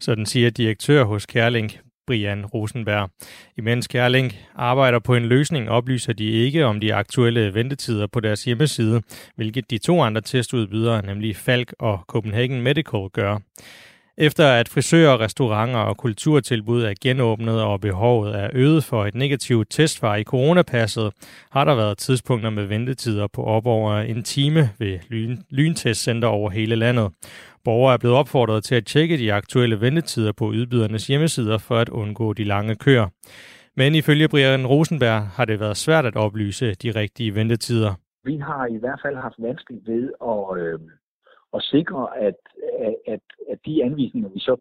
[0.00, 1.70] Sådan siger direktør hos Kærling,
[2.06, 3.10] Brian Rosenberg.
[3.58, 8.44] Imens Kærling arbejder på en løsning, oplyser de ikke om de aktuelle ventetider på deres
[8.44, 9.02] hjemmeside,
[9.36, 13.38] hvilket de to andre testudbydere, nemlig Falk og Copenhagen Medical, gør.
[14.18, 19.70] Efter at frisører, restauranter og kulturtilbud er genåbnet og behovet er øget for et negativt
[19.70, 21.12] testvar i coronapasset,
[21.50, 26.50] har der været tidspunkter med ventetider på op over en time ved lyn, lyntestcenter over
[26.50, 27.08] hele landet.
[27.64, 31.88] Borgere er blevet opfordret til at tjekke de aktuelle ventetider på udbydernes hjemmesider for at
[31.88, 33.06] undgå de lange køer.
[33.76, 37.94] Men ifølge Brian Rosenberg har det været svært at oplyse de rigtige ventetider.
[38.24, 40.78] Vi har i hvert fald haft vanskeligt ved at, øh,
[41.52, 42.34] og sikre, at,
[43.06, 44.56] at, at de anvisninger, vi så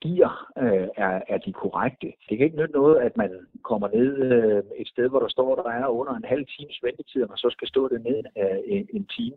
[0.00, 2.12] giver, øh, er, er de korrekte.
[2.28, 3.30] Det kan ikke nytte noget, at man
[3.64, 7.22] kommer ned øh, et sted, hvor der står, der er under en halv times ventetid,
[7.22, 9.36] og man så skal stå dernede øh, en, en time.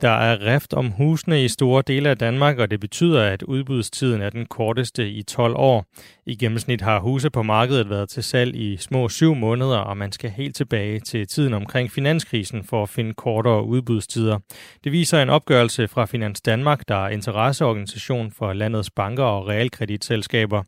[0.00, 4.22] Der er rift om husene i store dele af Danmark, og det betyder, at udbudstiden
[4.22, 5.84] er den korteste i 12 år.
[6.26, 10.12] I gennemsnit har huse på markedet været til salg i små syv måneder, og man
[10.12, 14.38] skal helt tilbage til tiden omkring finanskrisen for at finde kortere udbudstider.
[14.84, 20.62] Det viser en opgørelse fra Finans Danmark, der er interesseorganisation for landets banker og realkreditselskaber.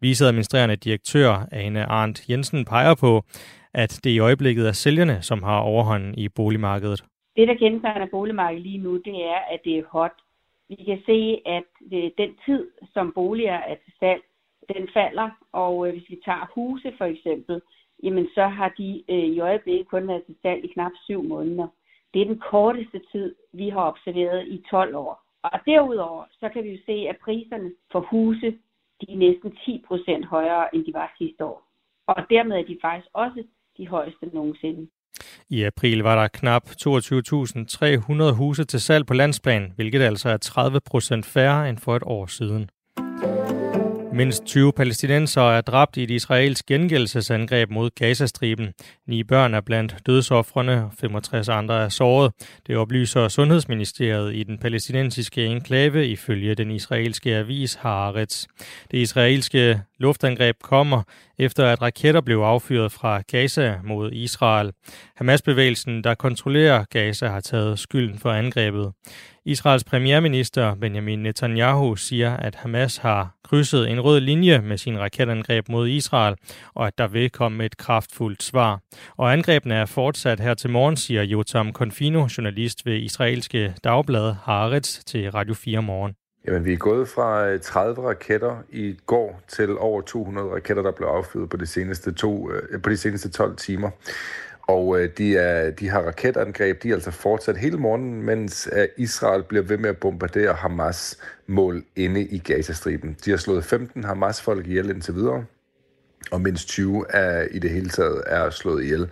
[0.00, 3.24] Viceadministrerende direktør Ane Arndt Jensen peger på,
[3.74, 7.04] at det i øjeblikket er sælgerne, som har overhånden i boligmarkedet.
[7.36, 10.16] Det, der kendetegner boligmarkedet lige nu, det er, at det er hot.
[10.68, 14.22] Vi kan se, at det, den tid, som boliger er til salg,
[14.68, 17.60] den falder, og øh, hvis vi tager huse for eksempel,
[18.02, 21.68] jamen så har de øh, i øjeblikket kun været til salg i knap syv måneder.
[22.14, 25.22] Det er den korteste tid, vi har observeret i 12 år.
[25.42, 28.50] Og derudover, så kan vi jo se, at priserne for huse,
[29.00, 31.62] de er næsten 10 procent højere, end de var sidste år.
[32.06, 33.44] Og dermed er de faktisk også
[33.76, 34.88] de højeste nogensinde.
[35.52, 36.62] I april var der knap
[38.28, 42.02] 22.300 huse til salg på landsplan, hvilket altså er 30 procent færre end for et
[42.06, 42.70] år siden.
[44.14, 48.68] Mindst 20 palæstinensere er dræbt i et israelsk gengældelsesangreb mod Gazastriben.
[49.06, 52.32] Ni børn er blandt dødsoffrene, 65 andre er såret.
[52.66, 58.44] Det oplyser Sundhedsministeriet i den palæstinensiske enklave ifølge den israelske avis Haaretz.
[58.90, 61.02] Det israelske luftangreb kommer
[61.38, 64.72] efter at raketter blev affyret fra Gaza mod Israel.
[65.16, 68.92] Hamas-bevægelsen, der kontrollerer Gaza, har taget skylden for angrebet.
[69.44, 75.68] Israels premierminister Benjamin Netanyahu siger, at Hamas har krydset en rød linje med sin raketangreb
[75.68, 76.36] mod Israel,
[76.74, 78.80] og at der vil komme et kraftfuldt svar.
[79.16, 84.98] Og angrebene er fortsat her til morgen, siger Jotam Konfino, journalist ved israelske dagblad Haaretz
[85.04, 86.21] til Radio 4 Morgen.
[86.46, 90.92] Jamen, vi er gået fra øh, 30 raketter i går til over 200 raketter, der
[90.92, 93.90] blev affyret på de seneste, to, øh, på de seneste 12 timer.
[94.62, 99.42] Og øh, de, er, de har raketangreb, de er altså fortsat hele morgenen, mens Israel
[99.42, 103.16] bliver ved med at bombardere Hamas mål inde i Gazastriben.
[103.24, 105.44] De har slået 15 Hamas-folk ihjel indtil videre,
[106.30, 109.08] og mindst 20 er i det hele taget er slået ihjel.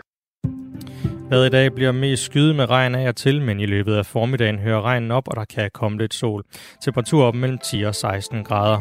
[1.30, 4.06] Hvad i dag bliver mest skyet med regn af og til, men i løbet af
[4.06, 6.44] formiddagen hører regnen op, og der kan komme lidt sol.
[6.84, 8.80] Temperatur op mellem 10 og 16 grader.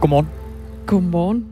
[0.00, 0.28] Godmorgen.
[0.86, 1.46] Godmorgen.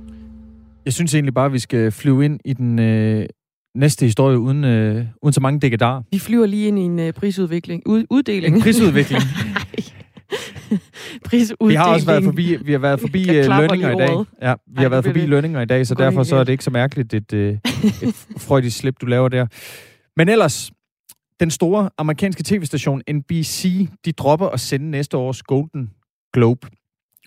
[0.84, 3.26] Jeg synes egentlig bare, at vi skal flyve ind i den øh,
[3.74, 6.02] næste historie uden, øh, uden så mange dækkedar.
[6.10, 7.82] Vi flyver lige ind i en øh, prisudvikling.
[7.86, 8.56] Ud, uddeling.
[8.56, 9.22] En prisudvikling.
[11.28, 11.68] prisuddeling.
[11.70, 14.24] Vi har også været forbi, vi har været forbi øh, lønninger i dag.
[14.42, 15.26] Ja, vi Ej, har været forbi vi...
[15.26, 17.58] lønninger i dag, så derfor så er det ikke så mærkeligt et, øh,
[18.02, 19.46] et freudisk slip, du laver der.
[20.16, 20.70] Men ellers,
[21.40, 25.90] den store amerikanske tv-station NBC, de dropper at sende næste års Golden
[26.32, 26.68] Globe.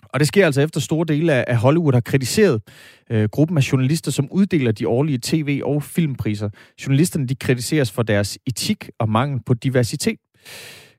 [0.08, 2.62] Og det sker altså efter store dele af Hollywood har kritiseret
[3.10, 6.48] øh, gruppen af journalister, som uddeler de årlige tv- og filmpriser.
[6.86, 10.18] Journalisterne de kritiseres for deres etik og mangel på diversitet.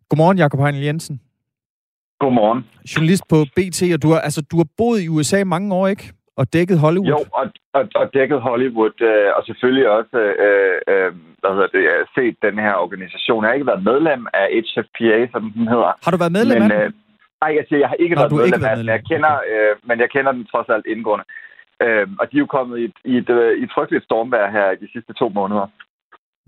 [0.09, 1.19] Godmorgen, Jakob Heinl Jensen.
[2.19, 2.61] Godmorgen.
[2.91, 6.05] Journalist på BT, og du har, altså, du har boet i USA mange år, ikke?
[6.39, 7.09] Og dækket Hollywood.
[7.09, 7.45] Jo, og,
[7.77, 11.09] og, og dækket Hollywood, øh, og selvfølgelig også øh, øh,
[11.41, 11.83] hvad hedder det,
[12.15, 13.43] set den her organisation.
[13.43, 15.91] Jeg har ikke været medlem af HFPA, som den hedder.
[16.05, 16.91] Har du været medlem men, af øh,
[17.41, 19.03] Nej, jeg siger, jeg har ikke Nå, været har ikke medlem af været den, jeg
[19.11, 21.25] kender, øh, men jeg kender den trods alt indgående.
[21.85, 24.45] Øh, og de er jo kommet i et, i et, øh, i et frygteligt stormvær
[24.57, 25.67] her de sidste to måneder.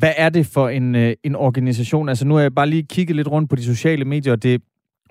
[0.02, 2.10] Hvad er det for en, øh, en organisation?
[2.10, 4.62] Altså nu har jeg bare lige kigget lidt rundt på de sociale medier, og det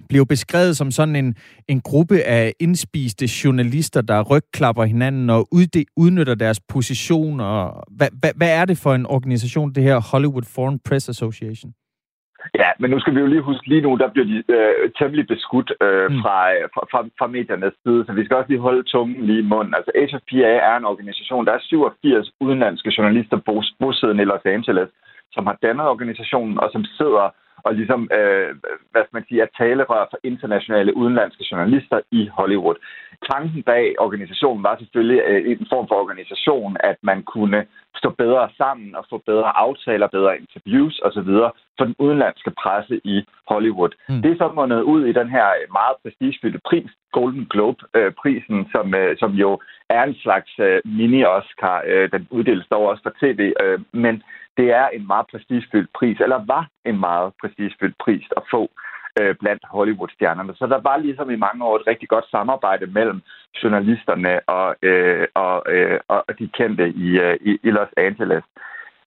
[0.09, 1.35] bliver beskrevet som sådan en,
[1.69, 7.41] en gruppe af indspiste journalister, der rygklapper hinanden og udde, udnytter deres position.
[7.41, 11.73] Og hvad, hvad, hvad er det for en organisation, det her Hollywood Foreign Press Association?
[12.61, 15.27] Ja, men nu skal vi jo lige huske, lige nu der bliver de øh, temmelig
[15.27, 16.21] beskudt øh, mm.
[16.23, 16.37] fra,
[16.75, 19.75] fra, fra, fra mediernes side, så vi skal også lige holde tungen lige i munden.
[19.75, 24.91] Altså HFPA er en organisation, der er 87 udenlandske journalister bos, bosiddende i Los Angeles,
[25.35, 27.27] som har dannet organisationen og som sidder
[27.68, 28.48] og ligesom, øh,
[28.90, 32.78] hvad skal man sige, er talerør for internationale udenlandske journalister i Hollywood.
[33.31, 37.61] Tanken bag organisationen var selvfølgelig øh, en form for organisation, at man kunne
[38.00, 41.31] stå bedre sammen og få bedre aftaler, bedre interviews osv.
[41.76, 43.16] for den udenlandske presse i
[43.48, 43.92] Hollywood.
[44.09, 44.22] Mm.
[44.22, 45.46] Det er så mundet ud i den her
[45.78, 51.76] meget prestigefyldte pris, Golden Globe-prisen, øh, som, øh, som jo er en slags øh, mini-Oscar.
[51.87, 54.22] Øh, den uddeles dog også for tv, øh, men
[54.59, 58.62] det er en meget prestigefyldt pris, eller var en meget prestigefyldt pris at få
[59.21, 60.55] øh, blandt Hollywood-stjernerne.
[60.55, 63.21] Så der var ligesom i mange år et rigtig godt samarbejde mellem
[63.62, 68.44] journalisterne og, øh, og, øh, og de kendte i, øh, i, i Los Angeles.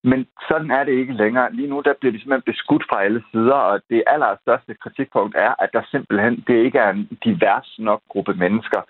[0.03, 1.53] Men sådan er det ikke længere.
[1.53, 5.53] Lige nu der bliver de simpelthen beskudt fra alle sider, og det allerstørste kritikpunkt er,
[5.59, 8.81] at der simpelthen det ikke er en divers nok gruppe mennesker.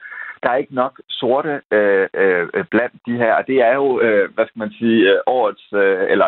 [0.43, 4.33] Der er ikke nok sorte øh, øh, blandt de her, og det er jo, øh,
[4.33, 6.27] hvad skal man sige, øh, årets, øh, eller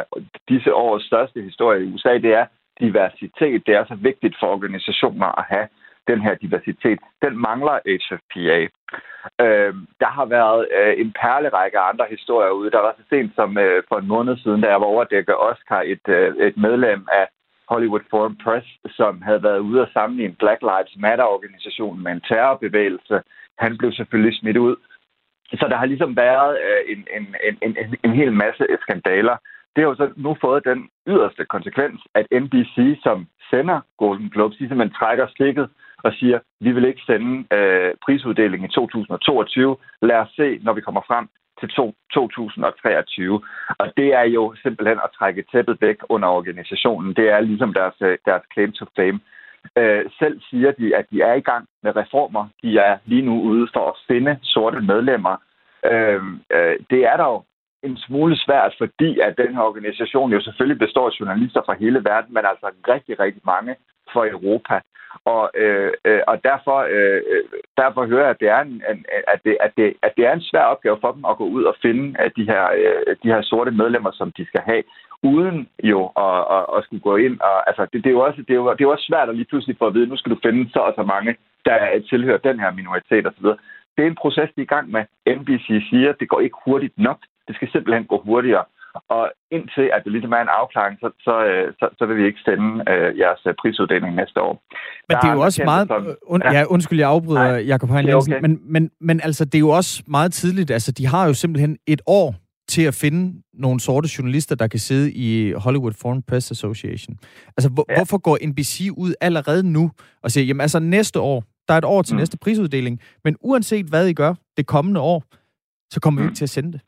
[0.50, 2.46] disse års største historie i USA, det er
[2.80, 3.68] diversitet.
[3.68, 5.68] Det er så vigtigt for organisationer at have
[6.08, 7.00] den her diversitet.
[7.22, 8.60] Den mangler HFPA.
[9.46, 12.72] Øh, der har været øh, en perlerække af andre historier ude.
[12.72, 15.82] Der var så sent som øh, for en måned siden, da jeg var overdækket Oscar,
[15.94, 17.26] et, øh, et medlem af
[17.74, 23.16] Hollywood Foreign Press, som havde været ude og sammenligne Black Lives Matter-organisationen med en terrorbevægelse.
[23.64, 24.76] Han blev selvfølgelig smidt ud.
[25.60, 26.58] Så der har ligesom været
[26.94, 29.36] en, en, en, en, en hel masse skandaler.
[29.74, 34.58] Det har jo så nu fået den yderste konsekvens, at NBC, som sender Golden Globes,
[34.58, 35.70] de simpelthen trækker stikket
[36.04, 39.78] og siger, vi vil ikke sende øh, prisuddelingen i 2022.
[40.02, 41.28] Lad os se, når vi kommer frem
[41.64, 43.42] til to, 2023.
[43.80, 47.14] Og det er jo simpelthen at trække tæppet væk under organisationen.
[47.14, 49.20] Det er ligesom deres, øh, deres claim to fame.
[49.78, 52.44] Øh, selv siger de, at de er i gang med reformer.
[52.64, 55.36] De er lige nu ude for at finde sorte medlemmer.
[55.92, 56.22] Øh,
[56.56, 57.44] øh, det er dog jo
[57.90, 62.00] en smule svært, fordi at den her organisation jo selvfølgelig består af journalister fra hele
[62.04, 63.76] verden, men altså rigtig, rigtig mange
[64.14, 64.80] for Europa.
[65.26, 67.44] Og, øh, øh, og derfor, øh, øh
[67.78, 68.84] derfor hører jeg, at det, er en,
[69.34, 71.64] at, det, at, det, at det er en svær opgave for dem at gå ud
[71.64, 74.84] og finde at de, her, øh, de her sorte medlemmer, som de skal have,
[75.24, 77.40] uden jo at, at, at skulle gå ind.
[77.40, 79.30] Og, altså, det, det, er jo også, det, er jo, det er jo også svært
[79.30, 81.78] at lige pludselig få at vide, nu skal du finde så og så mange, der
[82.10, 83.48] tilhører den her minoritet osv.
[83.96, 85.04] Det er en proces, de er i gang med.
[85.38, 87.20] NBC siger, at det går ikke hurtigt nok.
[87.48, 88.66] Det skal simpelthen gå hurtigere.
[89.10, 92.26] Og indtil at det ligesom er en afklaring, så, så, øh, så, så vil vi
[92.26, 94.54] ikke sende øh, jeres øh, prisuddeling næste år.
[95.10, 95.88] Men det er jo også meget...
[95.88, 98.14] Som, und, ja, undskyld, jeg afbryder, Jacob Hein.
[98.14, 98.40] Okay.
[98.42, 100.72] Men, men, men altså, det er jo også meget tidligt.
[100.72, 102.36] Altså, de har jo simpelthen et år
[102.68, 107.18] til at finde nogle sorte journalister, der kan sidde i Hollywood Foreign Press Association.
[107.58, 107.96] Altså, hvor, ja.
[107.96, 109.92] hvorfor går NBC ud allerede nu
[110.24, 112.20] og siger, jamen altså næste år, der er et år til mm.
[112.20, 115.24] næste prisuddeling, men uanset hvad I gør det kommende år,
[115.92, 116.24] så kommer mm.
[116.24, 116.82] vi ikke til at sende det.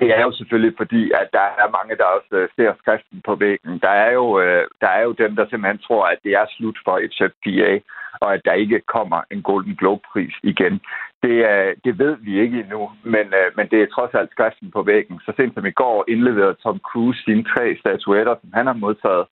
[0.00, 3.34] Det er jo selvfølgelig fordi, at der er mange, der også øh, ser skriften på
[3.34, 3.78] væggen.
[3.78, 6.78] Der er, jo, øh, der er jo dem, der simpelthen tror, at det er slut
[6.84, 7.72] for et ZPA,
[8.20, 10.80] og at der ikke kommer en Golden Globe-pris igen.
[11.22, 13.26] Det, øh, det ved vi ikke endnu, men,
[13.56, 15.20] men det er trods alt skriften på væggen.
[15.24, 19.26] Så sent som i går indleverede Tom Cruise sine tre statuetter, som han har modtaget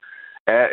[0.46, 0.66] af,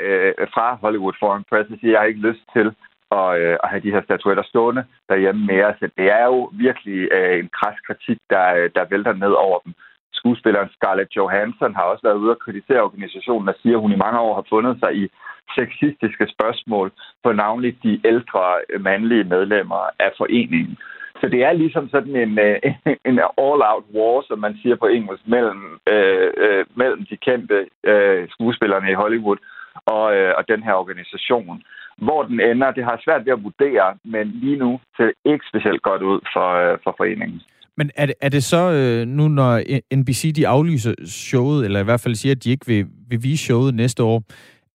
[0.53, 2.75] fra Hollywood Foreign Press, og siger, jeg har ikke lyst til
[3.09, 5.73] og, øh, at have de her statuetter stående derhjemme mere.
[5.79, 9.73] Så det er jo virkelig øh, en kras kritik, der, der vælter ned over dem.
[10.13, 14.03] Skuespilleren Scarlett Johansson har også været ude og kritisere organisationen og siger, at hun i
[14.05, 15.07] mange år har fundet sig i
[15.55, 16.91] sexistiske spørgsmål
[17.23, 20.77] på navnligt de ældre øh, mandlige medlemmer af foreningen.
[21.21, 22.57] Så det er ligesom sådan en, øh,
[23.09, 28.29] en all-out war, som man siger på engelsk, mellem, øh, øh, mellem de kendte øh,
[28.29, 29.37] skuespillerne i Hollywood
[29.85, 31.63] og, øh, og den her organisation.
[32.01, 35.45] Hvor den ender, det har svært ved at vurdere, men lige nu ser det ikke
[35.51, 37.41] specielt godt ud for, øh, for foreningen.
[37.77, 39.61] Men er det, er det så øh, nu, når
[39.95, 43.43] NBC de aflyser showet, eller i hvert fald siger, at de ikke vil, vil vise
[43.45, 44.23] showet næste år,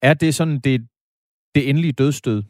[0.03, 0.87] er det sådan det,
[1.55, 2.43] det endelige dødstød?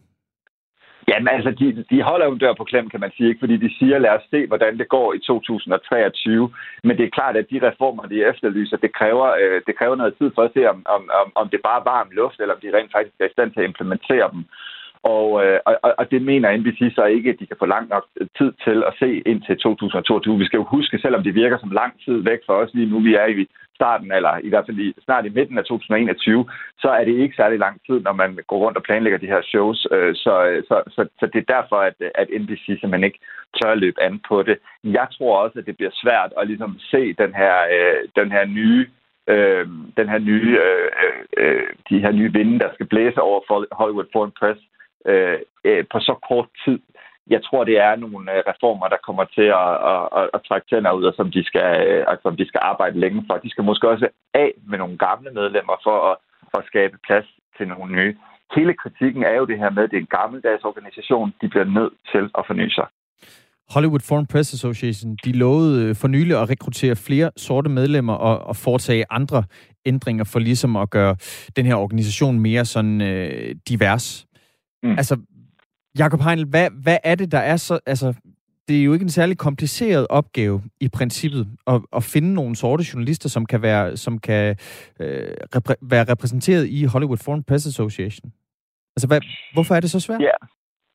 [1.09, 3.43] Jamen altså, de, de holder jo en dør på klem, kan man sige, ikke?
[3.43, 6.51] fordi de siger, lad os se, hvordan det går i 2023.
[6.85, 10.15] Men det er klart, at de reformer, de efterlyser, det kræver, øh, det kræver noget
[10.19, 12.61] tid for at se, om, om, om, om det bare er varm luft, eller om
[12.61, 14.45] de rent faktisk er i stand til at implementere dem.
[15.05, 18.05] Og, øh, og, og det mener NBC så ikke, at de kan få lang nok
[18.39, 20.39] tid til at se ind til 2022.
[20.39, 22.99] Vi skal jo huske, selvom det virker som lang tid væk for os lige nu,
[23.01, 26.47] vi er i starten, eller i hvert fald i, snart i midten af 2021,
[26.79, 29.43] så er det ikke særlig lang tid, når man går rundt og planlægger de her
[29.43, 29.87] shows.
[29.91, 33.21] Øh, så, øh, så, så, så det er derfor, at, at NBC simpelthen ikke
[33.59, 34.57] tør løbe an på det.
[34.85, 38.45] Jeg tror også, at det bliver svært at ligesom se den her, øh, den her
[38.45, 38.87] nye
[39.29, 43.41] øh, den her nye, øh, øh, øh de her nye vinde, der skal blæse over
[43.75, 44.61] Hollywood Foreign Press
[45.11, 46.79] øh, øh, på så kort tid.
[47.35, 50.67] Jeg tror, det er nogle øh, reformer, der kommer til at, at, at, at trække
[50.71, 53.35] tænder ud, og som de, skal, øh, og som de skal arbejde længe for.
[53.45, 56.17] De skal måske også af med nogle gamle medlemmer for at,
[56.59, 58.17] at skabe plads til nogle nye.
[58.57, 61.35] Hele kritikken er jo det her med, at det er en gammeldags organisation.
[61.41, 62.87] De bliver nødt til at forny sig.
[63.71, 68.47] Hollywood Foreign Press Association, de lovede øh, for nylig at rekruttere flere sorte medlemmer og,
[68.47, 69.45] og foretage andre
[69.87, 71.17] ændringer for ligesom at gøre
[71.57, 74.27] den her organisation mere sådan øh, divers.
[74.85, 74.91] Mm.
[74.91, 75.17] Altså,
[75.99, 77.81] Jakob Heinl, hvad, hvad er det, der er så...
[77.87, 78.15] Altså,
[78.69, 82.85] det er jo ikke en særlig kompliceret opgave i princippet at, at finde nogle sorte
[82.93, 84.57] journalister, som kan være, som kan,
[85.01, 88.33] øh, repre, være repræsenteret i Hollywood Foreign Press Association.
[88.97, 89.21] Altså, hvad,
[89.55, 90.21] hvorfor er det så svært?
[90.21, 90.37] Ja,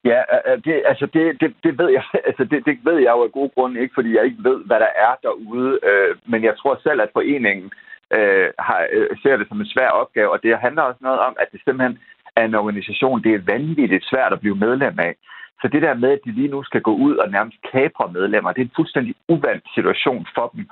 [0.06, 0.22] Ja,
[0.66, 3.52] det, altså det, det, det ved jeg, altså det, det ved jeg jo af gode
[3.56, 5.80] grunde ikke, fordi jeg ikke ved, hvad der er derude.
[5.84, 7.72] Øh, men jeg tror selv, at foreningen
[8.18, 11.34] øh, har, øh, ser det som en svær opgave, og det handler også noget om,
[11.40, 12.00] at det simpelthen
[12.40, 15.14] af en organisation, det er vanvittigt svært at blive medlem af.
[15.62, 18.52] Så det der med, at de lige nu skal gå ud og nærmest kapre medlemmer,
[18.52, 20.64] det er en fuldstændig uvandt situation for dem.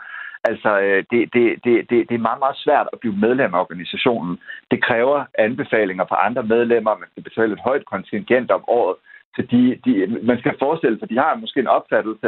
[0.50, 3.60] Altså, øh, det, det, det, det, det er meget, meget svært at blive medlem af
[3.60, 4.40] organisationen.
[4.72, 6.98] Det kræver anbefalinger fra andre medlemmer.
[6.98, 8.96] Man skal betale et højt kontingent om året.
[9.36, 9.92] Så de, de,
[10.24, 12.28] man skal forestille sig, at de har måske en opfattelse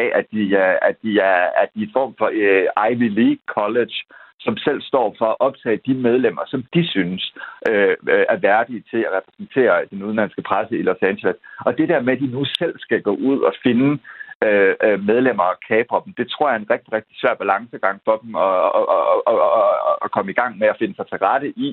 [0.00, 3.08] af, at de, er, at de er, at de er en form for uh, Ivy
[3.20, 3.96] League College,
[4.46, 7.22] som selv står for at optage de medlemmer, som de synes
[7.68, 11.36] øh, øh, er værdige til at repræsentere den udenlandske presse i Los Angeles.
[11.66, 13.88] Og det der med, at de nu selv skal gå ud og finde
[14.46, 17.96] øh, øh medlemmer og kapre dem, det tror jeg er en rigtig, rigtig svær balancegang
[18.06, 18.84] for dem at, at,
[19.30, 21.68] at, at, at komme i gang med at finde sig til rette i.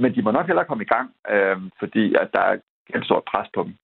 [0.00, 2.54] Men de må nok heller komme i gang, øh, fordi at der er
[2.96, 3.74] et stort pres på dem.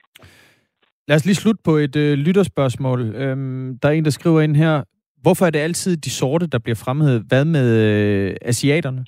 [1.09, 3.01] Lad os lige slutte på et øh, lytterspørgsmål.
[3.01, 4.83] Øhm, der er en, der skriver ind her,
[5.23, 7.25] hvorfor er det altid de sorte, der bliver fremhævet?
[7.29, 9.05] Hvad med øh, asiaterne?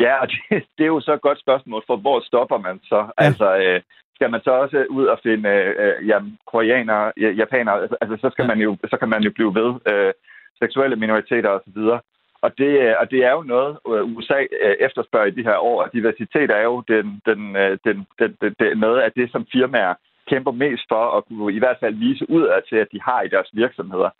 [0.00, 0.40] Ja, og det,
[0.78, 2.96] det er jo så et godt spørgsmål, for hvor stopper man så?
[2.96, 3.24] Ja.
[3.26, 3.80] Altså, øh,
[4.14, 5.48] skal man så også ud og finde
[5.82, 6.18] øh, ja,
[6.52, 7.12] koreanere,
[7.42, 7.80] japanere?
[7.82, 8.48] Altså, altså, så, skal ja.
[8.48, 10.12] man jo, så kan man jo blive ved øh,
[10.62, 11.78] seksuelle minoriteter osv.
[12.44, 15.58] Og det, øh, og det er jo noget, øh, USA øh, efterspørger i de her
[15.70, 15.88] år.
[15.92, 17.40] Diversitet er jo den, den,
[17.84, 19.94] den, den, den, den, noget af det, som firmaer
[20.30, 23.22] kæmper mest for at kunne i hvert fald vise ud af til, at de har
[23.22, 24.10] i deres virksomheder.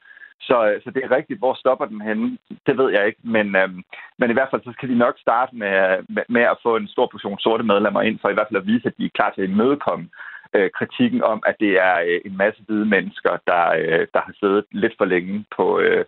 [0.41, 1.39] Så, så det er rigtigt.
[1.39, 2.39] Hvor stopper den henne?
[2.67, 3.21] Det ved jeg ikke.
[3.25, 3.83] Men, øhm,
[4.19, 5.75] men i hvert fald så skal de nok starte med,
[6.15, 8.67] med, med at få en stor portion sorte medlemmer ind, for i hvert fald at
[8.67, 10.09] vise, at de er klar til at imødekomme
[10.55, 14.35] øh, kritikken om, at det er øh, en masse hvide mennesker, der, øh, der har
[14.41, 16.05] siddet lidt for længe på, øh,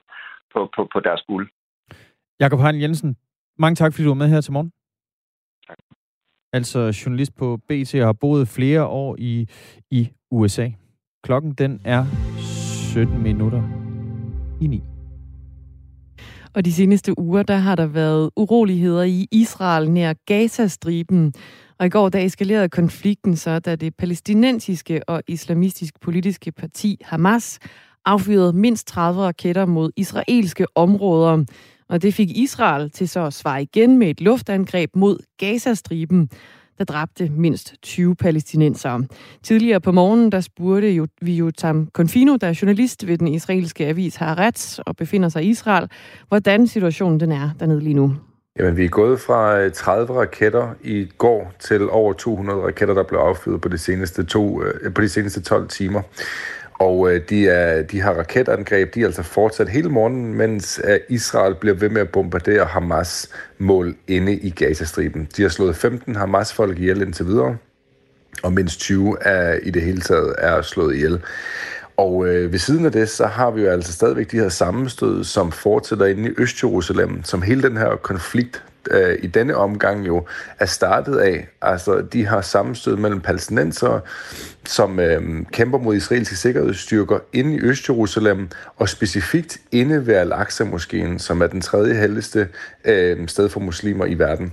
[0.52, 1.48] på, på, på deres guld.
[2.40, 3.16] Jakob Hein Jensen,
[3.58, 4.72] mange tak, fordi du var med her til morgen
[6.52, 9.48] altså journalist på BT og har boet flere år i,
[9.90, 10.68] i USA.
[11.24, 12.04] Klokken den er
[12.92, 13.91] 17 minutter
[14.62, 14.82] i
[16.54, 21.34] Og de seneste uger, der har der været uroligheder i Israel nær Gazastriben.
[21.78, 27.58] Og i går der eskalerede konflikten så, da det palæstinensiske og islamistiske politiske parti Hamas
[28.04, 31.44] affyrede mindst 30 raketter mod israelske områder.
[31.88, 36.28] Og det fik Israel til så at svare igen med et luftangreb mod Gazastriben,
[36.78, 39.04] der dræbte mindst 20 palæstinensere.
[39.42, 43.28] Tidligere på morgenen, der spurgte jo, vi jo Tam Konfino, der er journalist ved den
[43.28, 45.90] israelske avis Haaretz og befinder sig i Israel,
[46.28, 48.16] hvordan situationen den er dernede lige nu.
[48.58, 53.02] Jamen, vi er gået fra øh, 30 raketter i går til over 200 raketter, der
[53.02, 56.02] blev affyret på de seneste, to, øh, på de seneste 12 timer.
[56.82, 61.00] Og øh, de, er, de har raketangreb, de er altså fortsat hele morgenen, mens øh,
[61.08, 65.28] Israel bliver ved med at bombardere Hamas mål inde i Gazastriben.
[65.36, 67.56] De har slået 15 Hamas-folk ihjel indtil videre,
[68.42, 71.20] og mindst 20 er i det hele taget er slået ihjel.
[71.96, 75.24] Og øh, ved siden af det, så har vi jo altså stadigvæk de her sammenstød,
[75.24, 80.24] som fortsætter inde i Øst-Jerusalem, som hele den her konflikt, øh, i denne omgang jo
[80.58, 81.48] er startet af.
[81.62, 84.00] Altså, de har sammenstød mellem palæstinensere,
[84.66, 91.42] som øh, kæmper mod israelske sikkerhedsstyrker inde i Øst-Jerusalem, og specifikt inde ved Al-Aqsa-moskeen, som
[91.42, 92.48] er den tredje heldigste
[92.84, 94.52] øh, sted for muslimer i verden.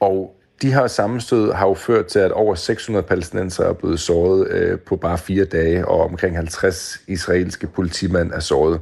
[0.00, 4.48] Og de her sammenstød har jo ført til, at over 600 palæstinenser er blevet såret
[4.48, 8.80] øh, på bare fire dage, og omkring 50 israelske politimænd er såret.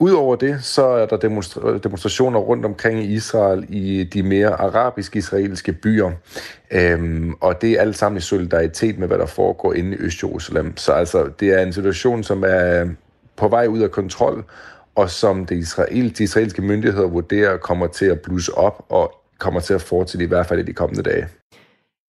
[0.00, 5.72] Udover det, så er der demonstra- demonstrationer rundt omkring i Israel i de mere arabisk-israelske
[5.72, 6.10] byer.
[6.70, 10.76] Øhm, og det er alt sammen i solidaritet med, hvad der foregår inde i Øst-Jerusalem.
[10.76, 12.88] Så altså, det er en situation, som er
[13.36, 14.44] på vej ud af kontrol,
[14.94, 19.60] og som det israel, de israelske myndigheder vurderer kommer til at blusse op og kommer
[19.60, 21.28] til at fortsætte i hvert fald i de kommende dage.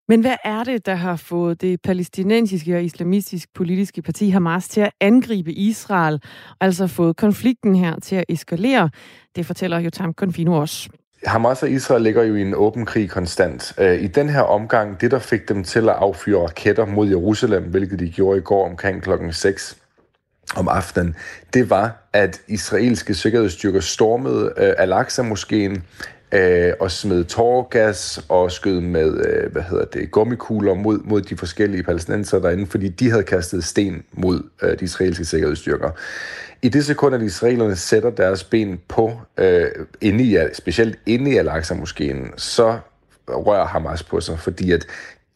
[0.09, 4.81] Men hvad er det, der har fået det palæstinensiske og islamistiske politiske parti Hamas til
[4.81, 6.21] at angribe Israel,
[6.61, 8.89] altså fået konflikten her til at eskalere?
[9.35, 10.89] Det fortæller Jotam Konfino også.
[11.25, 13.73] Hamas og Israel ligger jo i en åben krig konstant.
[13.77, 17.63] Øh, I den her omgang, det der fik dem til at affyre raketter mod Jerusalem,
[17.63, 19.77] hvilket de gjorde i går omkring klokken 6
[20.55, 21.15] om aftenen,
[21.53, 25.81] det var, at israelske sikkerhedsstyrker stormede øh, Al-Aqsa-moskeen,
[26.31, 31.37] øh, og smed tårgas og skød med, øh, hvad hedder det, gummikugler mod, mod de
[31.37, 35.91] forskellige palæstinenser derinde, fordi de havde kastet sten mod øh, de israelske sikkerhedsstyrker.
[36.61, 39.65] I det sekund, at israelerne sætter deres ben på, øh,
[40.01, 42.77] inde i, specielt inde i Al-Aqsa-moskeen, så
[43.27, 44.85] rører Hamas på sig, fordi at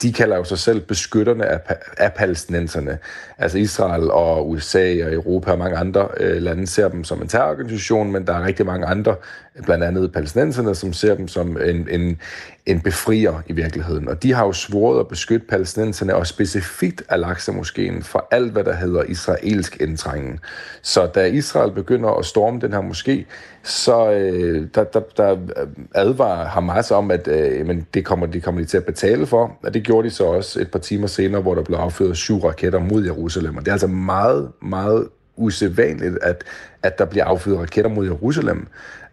[0.04, 1.60] de kalder jo sig selv beskytterne af,
[1.98, 2.98] af palæstinenserne.
[3.38, 7.28] Altså Israel og USA og Europa og mange andre øh, lande ser dem som en
[7.28, 9.16] terrororganisation, men der er rigtig mange andre,
[9.64, 12.20] blandt andet palæstinenserne, som ser dem som en, en,
[12.66, 14.08] en befrier i virkeligheden.
[14.08, 18.76] Og de har jo svoret at beskytte palæstinenserne og specifikt Al-Aqsa-moskeen for alt, hvad der
[18.76, 20.40] hedder israelsk indtrængen.
[20.82, 23.26] Så da Israel begynder at storme den her moské,
[23.64, 28.42] så øh, der, der, der øh, advarer Hamas om, at øh, men det kommer, de
[28.42, 29.58] kommer de til at betale for.
[29.64, 32.40] Og det gjorde de så også et par timer senere, hvor der blev affyret syv
[32.40, 33.58] raketter mod Jerusalem.
[33.58, 36.44] Og det er altså meget, meget usædvanligt, at,
[36.84, 38.68] at der bliver affyret raketter mod Jerusalem.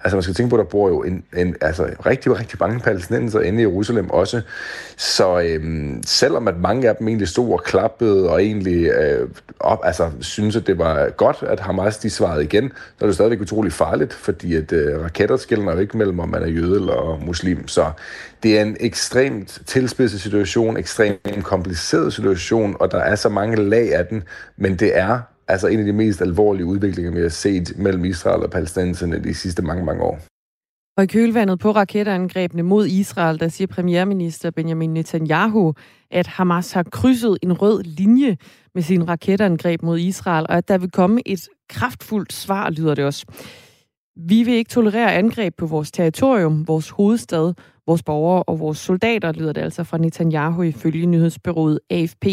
[0.04, 2.80] Altså man skal tænke på, at der bor jo en, en, altså, rigtig, rigtig mange
[2.80, 4.40] palæstinenser inde i Jerusalem også.
[4.96, 9.28] Så øhm, selvom at mange af dem egentlig stod og klappede og egentlig øh,
[9.60, 13.14] op, altså, synes, at det var godt, at Hamas de svarede igen, så er det
[13.14, 16.76] stadigvæk utrolig farligt, fordi at øh, raketter skiller jo ikke mellem, om man er jøde
[16.76, 17.68] eller muslim.
[17.68, 17.90] Så
[18.42, 23.94] det er en ekstremt tilspidset situation, ekstremt kompliceret situation, og der er så mange lag
[23.94, 24.22] af den,
[24.56, 25.18] men det er
[25.50, 29.34] altså en af de mest alvorlige udviklinger, vi har set mellem Israel og palæstinenserne de
[29.34, 30.18] sidste mange, mange år.
[30.96, 35.74] Og i kølvandet på raketangrebene mod Israel, der siger premierminister Benjamin Netanyahu,
[36.10, 38.36] at Hamas har krydset en rød linje
[38.74, 43.04] med sin raketangreb mod Israel, og at der vil komme et kraftfuldt svar, lyder det
[43.04, 43.26] også.
[44.28, 47.54] Vi vil ikke tolerere angreb på vores territorium, vores hovedstad,
[47.86, 52.26] vores borgere og vores soldater, lyder det altså fra Netanyahu ifølge nyhedsbyrået AFP.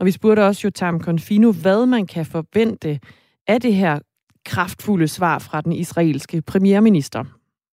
[0.00, 3.00] Og vi spurgte også Jotam Konfino, hvad man kan forvente
[3.46, 3.98] af det her
[4.44, 7.24] kraftfulde svar fra den israelske premierminister.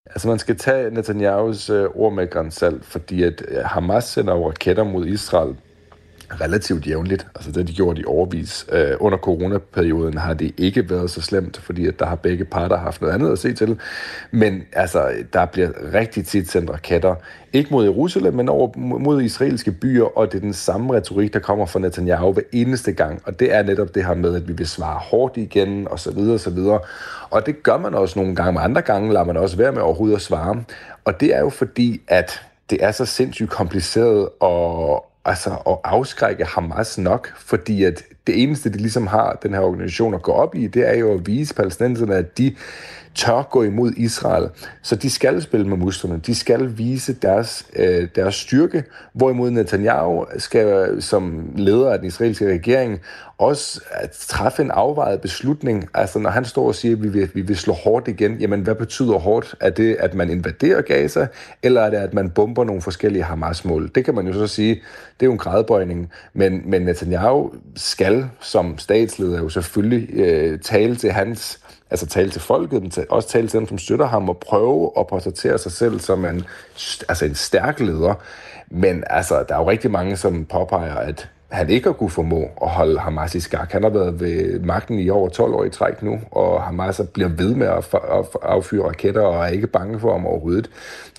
[0.06, 4.48] Altså man skal tage Netanyahus øh, ord med grænsalt, fordi at øh, Hamas sender jo
[4.48, 5.56] raketter mod Israel
[6.42, 7.28] relativt jævnligt.
[7.36, 8.66] Altså det har de gjort i overvis.
[8.72, 12.78] Øh, under coronaperioden har det ikke været så slemt, fordi at der har begge parter
[12.78, 13.80] haft noget andet at se til.
[14.32, 17.16] Men altså, der bliver rigtig tit sendt raketter.
[17.54, 21.40] Ikke mod Jerusalem, men over mod israelske byer, og det er den samme retorik, der
[21.40, 23.22] kommer fra Netanyahu hver eneste gang.
[23.26, 26.12] Og det er netop det her med, at vi vil svare hårdt igen, og så
[26.12, 26.80] videre, og så videre.
[27.30, 29.82] Og det gør man også nogle gange, men andre gange lader man også være med
[29.82, 30.64] overhovedet at svare.
[31.06, 36.46] Og det er jo fordi, at det er så sindssygt kompliceret at, altså at afskrække
[36.46, 40.56] Hamas nok, fordi at det eneste, de ligesom har, den her organisation at gå op
[40.56, 42.56] i, det er jo at vise palæstinenserne, at de
[43.16, 44.50] tør gå imod Israel.
[44.82, 46.20] Så de skal spille med musklerne.
[46.26, 52.54] De skal vise deres, øh, deres styrke, hvorimod Netanyahu skal som leder af den israelske
[52.54, 53.00] regering
[53.38, 55.90] også at træffe en afvejet beslutning.
[55.94, 58.62] Altså når han står og siger, at vi vil, vi vil slå hårdt igen, jamen
[58.62, 59.56] hvad betyder hårdt?
[59.60, 61.28] Er det, at man invaderer Gaza,
[61.64, 63.92] eller er det, at man bomber nogle forskellige Hamas-mål?
[63.96, 64.74] Det kan man jo så sige,
[65.20, 66.12] det er jo en gradbøjning.
[66.34, 71.60] Men, men Netanyahu skal som statsleder jo selvfølgelig øh, tale til hans
[71.90, 75.08] altså tale til folket, men også tale til dem, som støtter ham, og prøve at
[75.08, 76.44] portrættere sig selv som en,
[77.10, 78.14] altså en stærk leder.
[78.68, 82.50] Men altså, der er jo rigtig mange, som påpeger, at han ikke har kunne formå
[82.62, 83.72] at holde Hamas i skak.
[83.72, 87.30] Han har været ved magten i over 12 år i træk nu, og Hamas bliver
[87.30, 87.96] ved med at
[88.42, 90.70] affyre raketter og er ikke bange for ham overhovedet.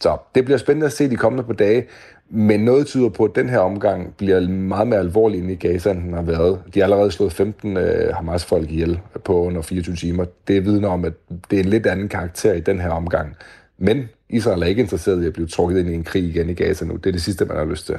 [0.00, 1.86] Så det bliver spændende at se de kommende på dage,
[2.30, 5.90] men noget tyder på, at den her omgang bliver meget mere alvorlig end i Gaza,
[5.90, 6.60] end den har været.
[6.74, 10.24] De har allerede slået 15 øh, Hamas-folk ihjel på under 24 timer.
[10.48, 11.12] Det vidner om, at
[11.50, 13.36] det er en lidt anden karakter i den her omgang.
[13.78, 16.54] Men Israel er ikke interesseret i at blive trukket ind i en krig igen i
[16.54, 16.96] Gaza nu.
[16.96, 17.98] Det er det sidste, man har lyst til.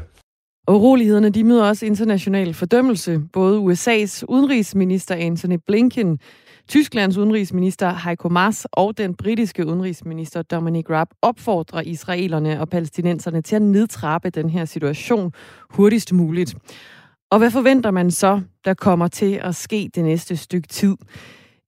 [0.69, 3.21] Urolighederne de møder også international fordømmelse.
[3.33, 6.19] Både USA's udenrigsminister Anthony Blinken,
[6.67, 13.55] Tysklands udenrigsminister Heiko Maas og den britiske udenrigsminister Dominic Raab opfordrer israelerne og palæstinenserne til
[13.55, 15.31] at nedtrappe den her situation
[15.69, 16.55] hurtigst muligt.
[17.31, 20.95] Og hvad forventer man så, der kommer til at ske det næste stykke tid?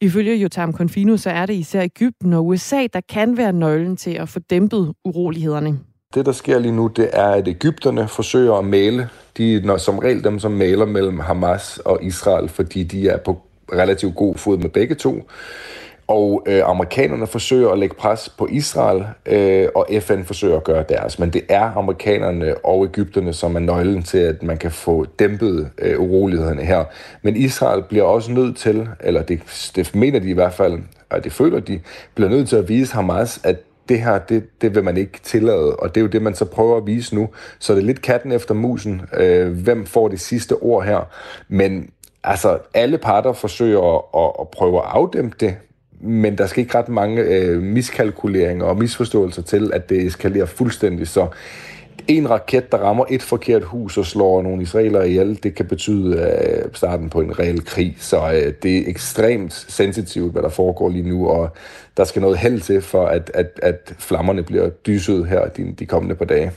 [0.02, 4.12] Ifølge Jotam Confino, så er det især Ægypten og USA, der kan være nøglen til
[4.12, 5.80] at få dæmpet urolighederne.
[6.14, 9.10] Det, der sker lige nu, det er, at Ægypterne forsøger at male.
[9.38, 13.42] De er som regel dem, som maler mellem Hamas og Israel, fordi de er på
[13.74, 15.30] relativt god fod med begge to.
[16.08, 20.86] Og øh, amerikanerne forsøger at lægge pres på Israel, øh, og FN forsøger at gøre
[20.90, 21.20] deres.
[21.20, 25.70] Men det er amerikanerne og Ægypterne, som er nøglen til, at man kan få dæmpet
[25.78, 26.86] øh, urolighederne her.
[27.22, 30.80] Men Israel bliver også nødt til, eller det, det mener de i hvert fald,
[31.10, 31.80] og det føler de,
[32.16, 33.58] bliver nødt til at vise Hamas, at
[33.90, 36.46] det her, det, det vil man ikke tillade, og det er jo det, man så
[36.46, 37.30] prøver at vise nu.
[37.60, 39.02] Så det er lidt katten efter musen.
[39.18, 41.10] Øh, hvem får det sidste ord her?
[41.48, 41.90] Men
[42.24, 45.56] altså, alle parter forsøger at, at, at prøve at afdæmpe det,
[46.02, 51.08] men der skal ikke ret mange øh, miskalkuleringer og misforståelser til, at det eskalerer fuldstændig.
[51.08, 51.28] Så
[52.10, 56.18] en raket, der rammer et forkert hus og slår nogle israelere ihjel, det kan betyde
[56.18, 57.96] øh, starten på en reel krig.
[58.00, 61.50] Så øh, det er ekstremt sensitivt, hvad der foregår lige nu, og
[61.98, 65.86] der skal noget held til for, at, at, at flammerne bliver dyset her de, de
[65.86, 66.52] kommende par dage.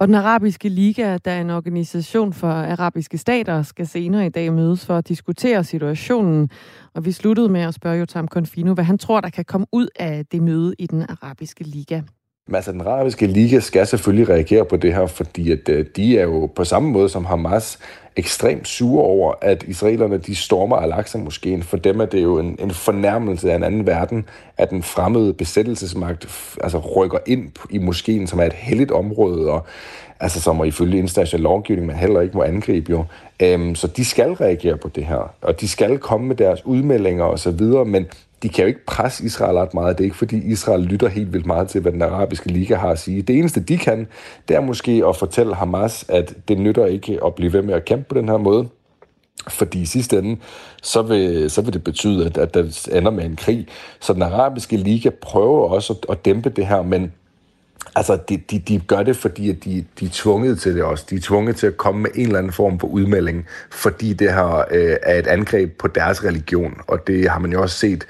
[0.00, 4.52] Og den arabiske liga, der er en organisation for arabiske stater, skal senere i dag
[4.52, 6.50] mødes for at diskutere situationen.
[6.94, 9.88] Og vi sluttede med at spørge Jotam Konfino, hvad han tror, der kan komme ud
[9.96, 12.00] af det møde i den arabiske liga.
[12.48, 16.18] Men altså, den arabiske liga skal selvfølgelig reagere på det her, fordi at, øh, de
[16.18, 17.78] er jo på samme måde som Hamas
[18.16, 21.62] ekstremt sure over, at israelerne de stormer Al-Aqsa-moskeen.
[21.62, 25.34] For dem er det jo en, en fornærmelse af en anden verden, at den fremmede
[25.34, 29.66] besættelsesmagt altså, rykker ind i moskeen, som er et helligt område, og
[30.20, 33.04] altså, som ifølge international lovgivning man heller ikke må angribe jo.
[33.42, 37.24] Øhm, så de skal reagere på det her, og de skal komme med deres udmeldinger
[37.24, 38.06] osv., men
[38.42, 39.98] de kan jo ikke presse Israel ret meget.
[39.98, 42.90] Det er ikke, fordi Israel lytter helt vildt meget til, hvad den arabiske liga har
[42.90, 43.22] at sige.
[43.22, 44.06] Det eneste, de kan,
[44.48, 47.84] det er måske at fortælle Hamas, at det nytter ikke at blive ved med at
[47.84, 48.68] kæmpe på den her måde.
[49.48, 50.36] Fordi i sidste ende,
[50.82, 53.66] så vil, så vil det betyde, at, at der ender med en krig.
[54.00, 57.12] Så den arabiske liga prøver også at, at dæmpe det her, men
[57.96, 61.04] Altså, de, de, de gør det, fordi de, de er tvunget til det også.
[61.10, 64.32] De er tvunget til at komme med en eller anden form for udmelding, fordi det
[64.32, 66.74] her øh, er et angreb på deres religion.
[66.86, 68.06] Og det har man jo også set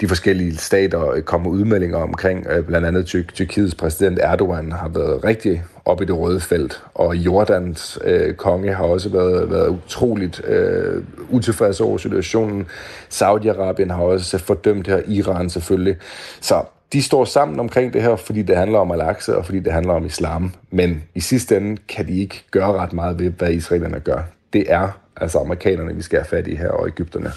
[0.00, 2.46] de forskellige stater øh, komme udmeldinger omkring.
[2.46, 6.82] Øh, blandt andet Tyr- Tyrkiets præsident Erdogan har været rigtig op i det røde felt,
[6.94, 12.66] og Jordans øh, konge har også været, været utroligt øh, utilfreds over situationen.
[13.10, 15.96] Saudi-Arabien har også fordømt her, Iran selvfølgelig.
[16.40, 16.62] Så
[16.92, 19.92] de står sammen omkring det her, fordi det handler om al og fordi det handler
[19.92, 20.52] om islam.
[20.70, 24.22] Men i sidste ende kan de ikke gøre ret meget ved, hvad israelerne gør.
[24.52, 27.32] Det er altså amerikanerne, vi skal have fat i her, og Ægypterne.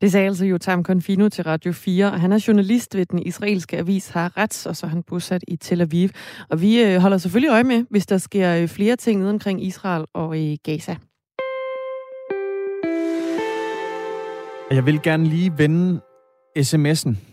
[0.00, 3.78] Det sagde altså Jotam Confino til Radio 4, og han er journalist ved den israelske
[3.78, 6.08] avis Haaretz, og så er han bosat i Tel Aviv.
[6.50, 9.64] Og vi øh, holder selvfølgelig øje med, hvis der sker øh, flere ting nede omkring
[9.64, 10.96] Israel og i Gaza.
[14.70, 16.00] Jeg vil gerne lige vende
[16.58, 17.31] sms'en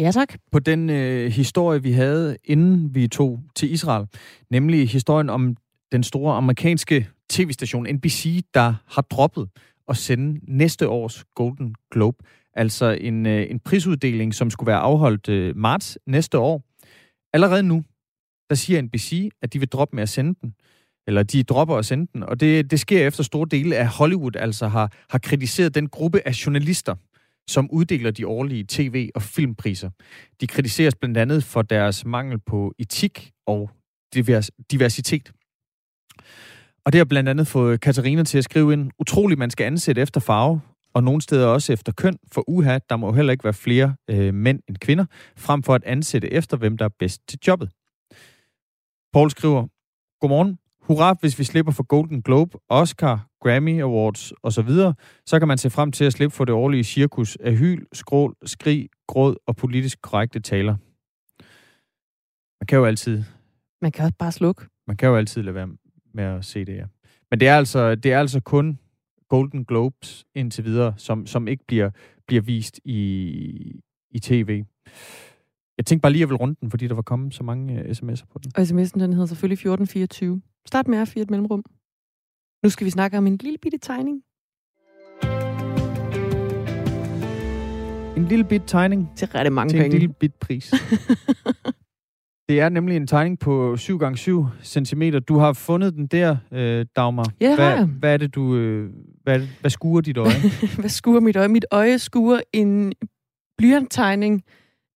[0.00, 0.34] Ja, tak.
[0.52, 4.06] På den øh, historie, vi havde, inden vi tog til Israel.
[4.50, 5.56] Nemlig historien om
[5.92, 9.48] den store amerikanske tv-station NBC, der har droppet
[9.88, 12.16] at sende næste års Golden Globe.
[12.54, 16.62] Altså en, øh, en prisuddeling, som skulle være afholdt øh, marts næste år.
[17.32, 17.84] Allerede nu,
[18.50, 20.54] der siger NBC, at de vil droppe med at sende den.
[21.06, 22.22] Eller de dropper at sende den.
[22.22, 26.26] Og det, det sker efter store dele af Hollywood, altså har, har kritiseret den gruppe
[26.26, 26.94] af journalister,
[27.50, 29.90] som uddeler de årlige tv- og filmpriser.
[30.40, 33.70] De kritiseres blandt andet for deres mangel på etik og
[34.70, 35.32] diversitet.
[36.84, 40.02] Og det har blandt andet fået Katarina til at skrive ind, utrolig man skal ansætte
[40.02, 40.60] efter farve,
[40.94, 44.34] og nogle steder også efter køn, for uha, der må heller ikke være flere øh,
[44.34, 45.04] mænd end kvinder,
[45.36, 47.70] frem for at ansætte efter, hvem der er bedst til jobbet.
[49.12, 49.66] Paul skriver,
[50.20, 50.58] Godmorgen.
[50.90, 54.92] Hurra, hvis vi slipper for Golden Globe, Oscar, Grammy Awards osv., så,
[55.26, 58.36] så kan man se frem til at slippe for det årlige cirkus af hyl, skrål,
[58.44, 60.76] skrig, gråd og politisk korrekte taler.
[62.60, 63.22] Man kan jo altid...
[63.82, 64.62] Man kan også bare slukke.
[64.86, 65.68] Man kan jo altid lade være
[66.14, 66.84] med at se det, ja.
[67.30, 68.78] Men det er altså, det er altså kun
[69.28, 71.90] Golden Globes indtil videre, som, som ikke bliver,
[72.26, 73.80] bliver vist i,
[74.10, 74.64] i tv.
[75.78, 77.74] Jeg tænkte bare lige, at jeg vil runde den, fordi der var kommet så mange
[77.74, 78.52] uh, sms'er på den.
[78.56, 80.40] Og sms'en, den hedder selvfølgelig 1424.
[80.66, 81.64] Start med R4 et mellemrum.
[82.64, 84.22] Nu skal vi snakke om en lille bitte tegning.
[88.16, 89.08] En lille bit tegning.
[89.16, 89.94] Til ret mange til penge.
[89.94, 90.70] en lille bit pris.
[92.48, 95.02] det er nemlig en tegning på 7 x 7 cm.
[95.28, 97.32] Du har fundet den der, øh, Dagmar.
[97.40, 98.56] Ja, hvad, hvad er det, du...
[98.56, 98.90] Øh,
[99.22, 100.40] hvad, hvad skuer dit øje?
[100.80, 101.48] Hvad skuer mit øje?
[101.48, 102.92] Mit øje skuer en
[103.58, 104.42] blyanttegning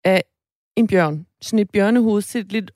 [0.05, 0.23] af
[0.77, 1.27] en bjørn.
[1.41, 2.71] Sådan et bjørnehoved set lidt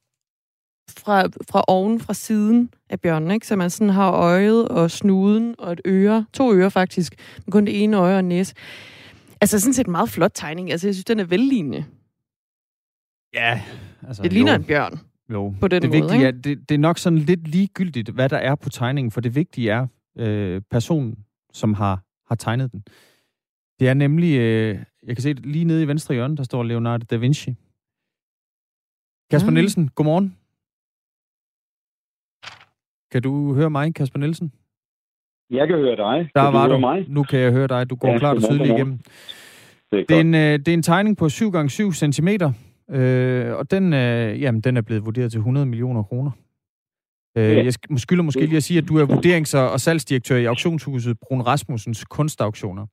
[0.98, 3.46] fra, fra oven, fra siden af bjørnen, ikke?
[3.46, 6.26] Så man sådan har øjet og snuden og et øre.
[6.32, 7.14] To ører faktisk,
[7.46, 8.54] men kun det ene øje og næse.
[9.40, 10.72] Altså sådan set en meget flot tegning.
[10.72, 11.84] Altså jeg synes, den er vellignende.
[13.34, 13.62] Ja,
[14.08, 14.22] altså...
[14.22, 14.58] Det ligner jo.
[14.58, 15.00] en bjørn.
[15.32, 18.28] Jo, på den det måde, vigtige er, det, det er nok sådan lidt ligegyldigt, hvad
[18.28, 19.86] der er på tegningen, for det vigtige er
[20.18, 21.18] øh, personen,
[21.52, 22.82] som har, har tegnet den.
[23.80, 27.04] Det er nemlig, øh, jeg kan se lige nede i venstre hjørne, der står Leonardo
[27.10, 27.54] da Vinci.
[29.30, 29.54] Kasper Ah.
[29.54, 30.37] Nielsen, godmorgen.
[33.12, 34.52] Kan du høre mig, Kasper Nielsen?
[35.50, 36.30] Jeg kan høre dig.
[36.34, 36.78] Der Kan var høre du.
[36.78, 37.04] mig?
[37.08, 37.90] Nu kan jeg høre dig.
[37.90, 38.98] Du går Ja, klart og tydeligt igennem.
[39.92, 42.28] Det er Det er, en, øh, det er en tegning på 7 gange 7 cm,
[42.90, 46.30] øh, og den, øh, jamen, den er blevet vurderet til 100 millioner kroner.
[47.38, 47.64] Øh, Ja.
[47.64, 50.44] jeg sk- skylder måske lige at sige, at du er vurderings- og og salgsdirektør i
[50.44, 52.86] auktionshuset Brun Rasmussens kunstauktioner.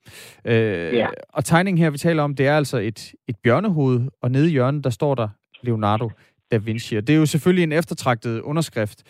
[0.46, 1.08] Øh, Ja.
[1.30, 4.52] Og tegningen her, vi taler om, det er altså et, et bjørnehoved, og nede i
[4.52, 5.28] hjørnet, der står der
[5.64, 6.10] Leonardo
[6.52, 6.96] da Vinci.
[6.96, 9.04] Og det er jo selvfølgelig en eftertragtet underskrift.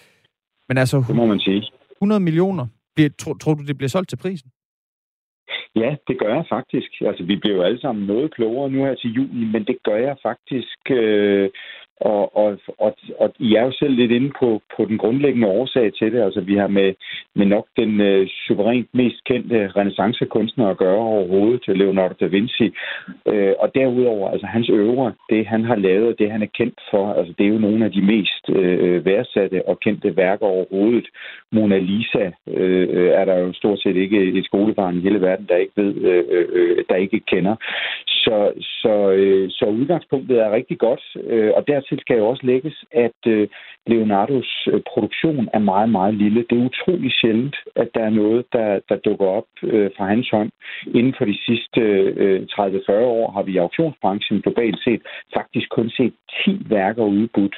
[0.68, 1.64] Men altså, Det må man sige.
[2.02, 4.50] 100 millioner, bliver, tror, tror du, det bliver solgt til prisen?
[5.76, 6.92] Ja, det gør jeg faktisk.
[7.02, 9.98] Altså, vi bliver jo alle sammen noget klogere nu her til juni, men det gør
[10.08, 10.80] jeg faktisk.
[10.90, 11.50] Øh,
[12.02, 15.94] og, og, og, og I er jo selv lidt inde på, på den grundlæggende årsag
[15.94, 16.22] til det.
[16.22, 16.94] Altså, vi har med,
[17.36, 22.74] med nok den øh, suverænt mest kendte renaissancekunstner at gøre overhovedet, til Leonardo da Vinci.
[23.28, 27.14] Øh, og derudover, altså hans øvre, det han har lavet, det han er kendt for,
[27.14, 31.08] altså det er jo nogle af de mest øh, værdsatte og kendte værker overhovedet.
[31.52, 35.56] Mona Lisa øh, er der jo stort set ikke et skolebarn i hele verden, der
[35.56, 37.56] ikke ved, øh, øh, øh der ikke kender.
[38.08, 42.86] Så, så, øh, så udgangspunktet er rigtig godt, øh, og dertil skal jo også lægges,
[42.92, 43.48] at øh,
[43.88, 46.46] Leonardos øh, produktion er meget, meget lille.
[46.50, 50.30] Det er utrolig sjældent, at der er noget, der, der dukker op øh, fra hans
[50.30, 50.52] hånd.
[50.88, 51.82] Inden for de sidste
[52.22, 55.02] øh, 30-40 år har vi i auktionsbranchen globalt set
[55.34, 56.14] faktisk kun set
[56.46, 57.56] 10 værker udbudt.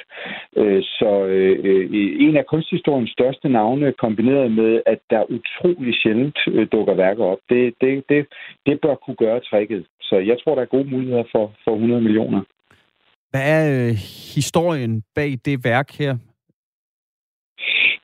[0.56, 1.86] Øh, så øh, øh,
[2.26, 7.38] en af kunsthistoriens største navne kombineret med, at der utrolig sjældent øh, dukker værker op,
[7.50, 8.26] det, det, det,
[8.66, 9.86] det bør kunne gøre tricket.
[10.00, 12.42] Så jeg tror, der er gode muligheder for, for 100 millioner.
[13.30, 13.94] Hvad er øh,
[14.34, 16.16] historien bag det værk her?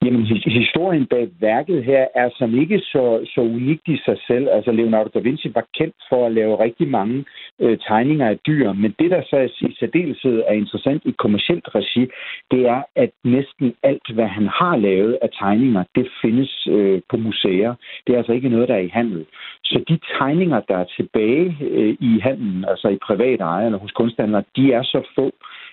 [0.05, 4.49] Jamen, historien bag værket her er som ikke så, så unikt i sig selv.
[4.51, 7.25] Altså, Leonardo da Vinci var kendt for at lave rigtig mange
[7.61, 12.07] øh, tegninger af dyr, men det, der så i særdeleshed er interessant i kommersielt regi,
[12.51, 17.17] det er, at næsten alt, hvad han har lavet af tegninger, det findes øh, på
[17.17, 17.75] museer.
[18.07, 19.27] Det er altså ikke noget, der er i handel.
[19.65, 23.93] Så de tegninger, der er tilbage øh, i handelen, altså i privat eje eller hos
[23.93, 25.64] kunsthandlere, de er så få, øh,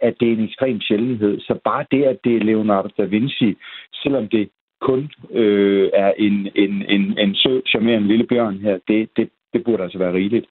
[0.00, 1.40] at det er en ekstrem sjældenhed.
[1.40, 3.54] Så bare det, at det er Leonardo da Vinci,
[4.02, 4.48] selvom det
[4.80, 9.64] kun øh, er en, en, en, en sød, charmerende lille bjørn her, det, det, det
[9.64, 10.46] burde altså være rigeligt.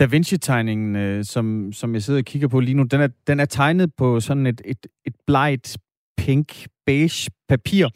[0.00, 3.40] Da Vinci-tegningen, øh, som, som jeg sidder og kigger på lige nu, den er, den
[3.40, 5.78] er tegnet på sådan et, et, et blegt,
[6.18, 7.86] pink, beige papir.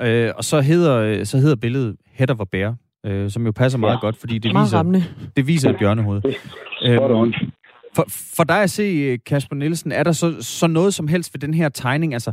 [0.00, 2.74] Øh, og så hedder, øh, så hedder billedet Head of a Bear,
[3.06, 4.00] øh, som jo passer meget Ja.
[4.00, 6.22] godt, fordi det Meget viser, det viser et bjørnehoved.
[7.00, 7.34] On
[7.98, 10.26] for, for dig at se, øh, Kasper Nielsen, er der så,
[10.60, 12.12] så noget som helst ved den her tegning?
[12.12, 12.30] Altså,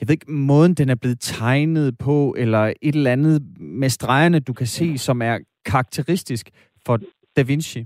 [0.00, 4.40] jeg ved ikke, måden den er blevet tegnet på, eller et eller andet med stregerne,
[4.40, 6.50] du kan se, som er karakteristisk
[6.86, 6.98] for
[7.36, 7.84] Da Vinci?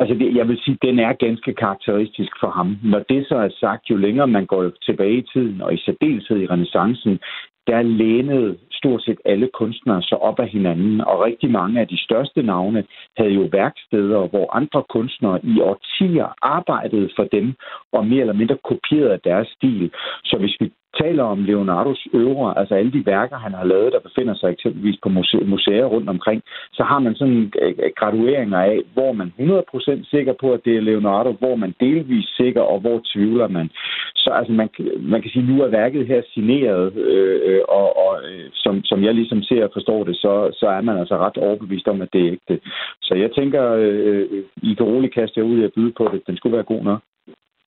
[0.00, 2.76] Altså, det, jeg vil sige, den er ganske karakteristisk for ham.
[2.82, 6.36] Når det så er sagt, jo længere man går tilbage i tiden, og i særdeleshed
[6.40, 7.18] i renaissancen,
[7.66, 11.98] der lænede stort set alle kunstnere så op af hinanden, og rigtig mange af de
[12.06, 12.84] største navne
[13.18, 17.54] havde jo værksteder, hvor andre kunstnere i årtier arbejdede for dem,
[17.92, 19.90] og mere eller mindre kopierede deres stil.
[20.24, 20.72] Så hvis vi
[21.02, 24.98] taler om Leonardos øvre, altså alle de værker, han har lavet, der befinder sig eksempelvis
[25.02, 26.42] på muse- museer rundt omkring,
[26.72, 30.76] så har man sådan øh, øh, gradueringer af, hvor man 100% sikker på, at det
[30.76, 33.70] er Leonardo, hvor man delvis sikker, og hvor tvivler man.
[34.16, 34.68] Så altså, man,
[35.00, 38.12] man kan sige, nu er værket her signeret, øh, øh og, og
[38.54, 41.88] som, som jeg ligesom ser og forstår det, så, så er man altså ret overbevist
[41.88, 42.60] om, at det er ægte.
[43.02, 46.26] Så jeg tænker, øh, øh, I kan roligt kaste jer ud og byde på det.
[46.26, 47.00] Den skulle være god nok.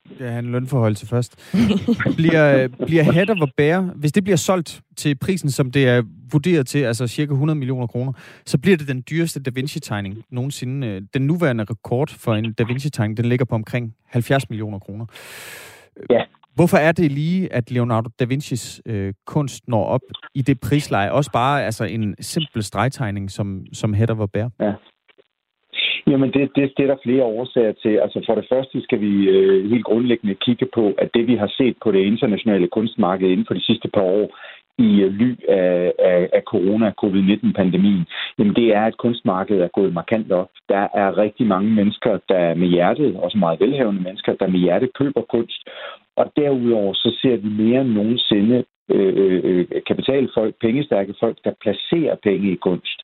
[0.10, 1.54] Det er en lønforhold til først.
[2.18, 6.04] bliver, bliver Head of a Bear, hvis det bliver solgt til prisen, som det er
[6.32, 8.14] vurderet til, altså cirka 100 millioner kroner,
[8.46, 10.88] så bliver det den dyreste Da Vinci-tegning nogensinde.
[10.88, 15.06] Øh, Den nuværende rekord for en Da Vinci-tegning, den ligger på omkring 70 millioner kroner.
[16.10, 16.22] Ja.
[16.56, 20.02] Hvorfor er det lige, at Leonardo da Vincis øh, kunst når op
[20.36, 21.12] i det prisleje?
[21.12, 24.52] Også bare altså en simpel stregtegning som, som of a Bear.
[24.60, 24.74] Ja.
[26.08, 27.94] Jamen, det, det, det er der flere årsager til.
[27.98, 31.52] Altså, for det første skal vi øh, helt grundlæggende kigge på, at det, vi har
[31.58, 34.38] set på det internationale kunstmarked inden for de sidste par år,
[34.78, 38.06] i øh, ly af, af, af corona, covid-19-pandemien,
[38.38, 40.50] jamen det er, at kunstmarkedet er gået markant op.
[40.70, 44.94] Der er rigtig mange mennesker, der med hjertet, også meget velhavende mennesker, der med hjertet
[44.94, 45.62] køber kunst.
[46.16, 52.16] Og derudover så ser vi mere end nogensinde Øh, øh, kapitalfolk, pengestærke folk, der placerer
[52.24, 53.00] penge i kunst.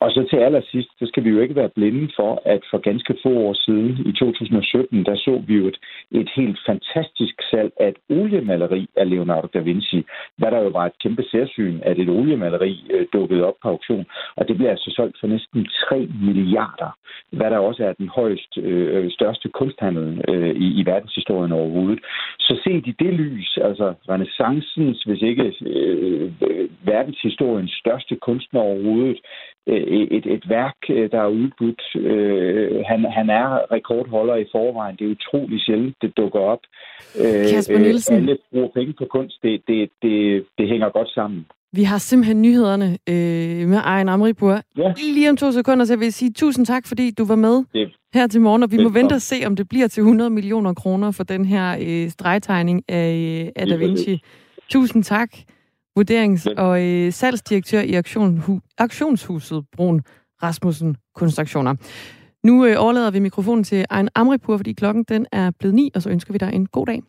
[0.00, 3.14] Og så til allersidst, så skal vi jo ikke være blinde for, at for ganske
[3.22, 5.78] få år siden, i 2017, der så vi jo et,
[6.10, 10.04] et helt fantastisk salg af et oliemaleri af Leonardo da Vinci,
[10.36, 14.06] hvad der jo var et kæmpe særsyn, at et oliemaleri øh, dukkede op på auktion.
[14.36, 16.90] Og det blev altså solgt for næsten 3 milliarder,
[17.30, 22.00] hvad der også er den højst øh, største kunsthandel øh, i, i verdenshistorien overhovedet.
[22.38, 26.32] Så set i det lys, altså renaissancens, hvis ikke øh,
[26.86, 29.18] verdenshistoriens største kunstner overhovedet,
[29.66, 29.82] øh,
[30.16, 31.82] et, et værk, øh, der er udbudt.
[31.96, 34.96] Øh, han, han er rekordholder i forvejen.
[34.96, 36.62] Det er utrolig sjældent, det dukker op.
[37.50, 38.16] Kasper Nielsen.
[38.16, 39.36] Alle bruger penge på kunst.
[39.42, 41.46] Det, det, det, det hænger godt sammen.
[41.72, 44.60] Vi har simpelthen nyhederne øh, med Ejn Amripur.
[44.78, 44.92] Ja.
[45.14, 47.88] Lige om to sekunder, så jeg vil sige tusind tak, fordi du var med det,
[48.14, 48.62] her til morgen.
[48.62, 49.02] Og vi må Velkommen.
[49.02, 52.82] vente og se, om det bliver til 100 millioner kroner for den her øh, stregtegning
[52.88, 54.22] af, øh, af Da Vinci.
[54.70, 55.30] Tusind tak,
[55.98, 60.02] vurderings- og øh, salgsdirektør i auktionhu- auktionshuset Brun
[60.42, 61.74] Rasmussen Kunstaktioner.
[62.44, 66.02] Nu øh, overlader vi mikrofonen til Ejn Amripur, fordi klokken den er blevet ni, og
[66.02, 67.02] så ønsker vi dig en god dag.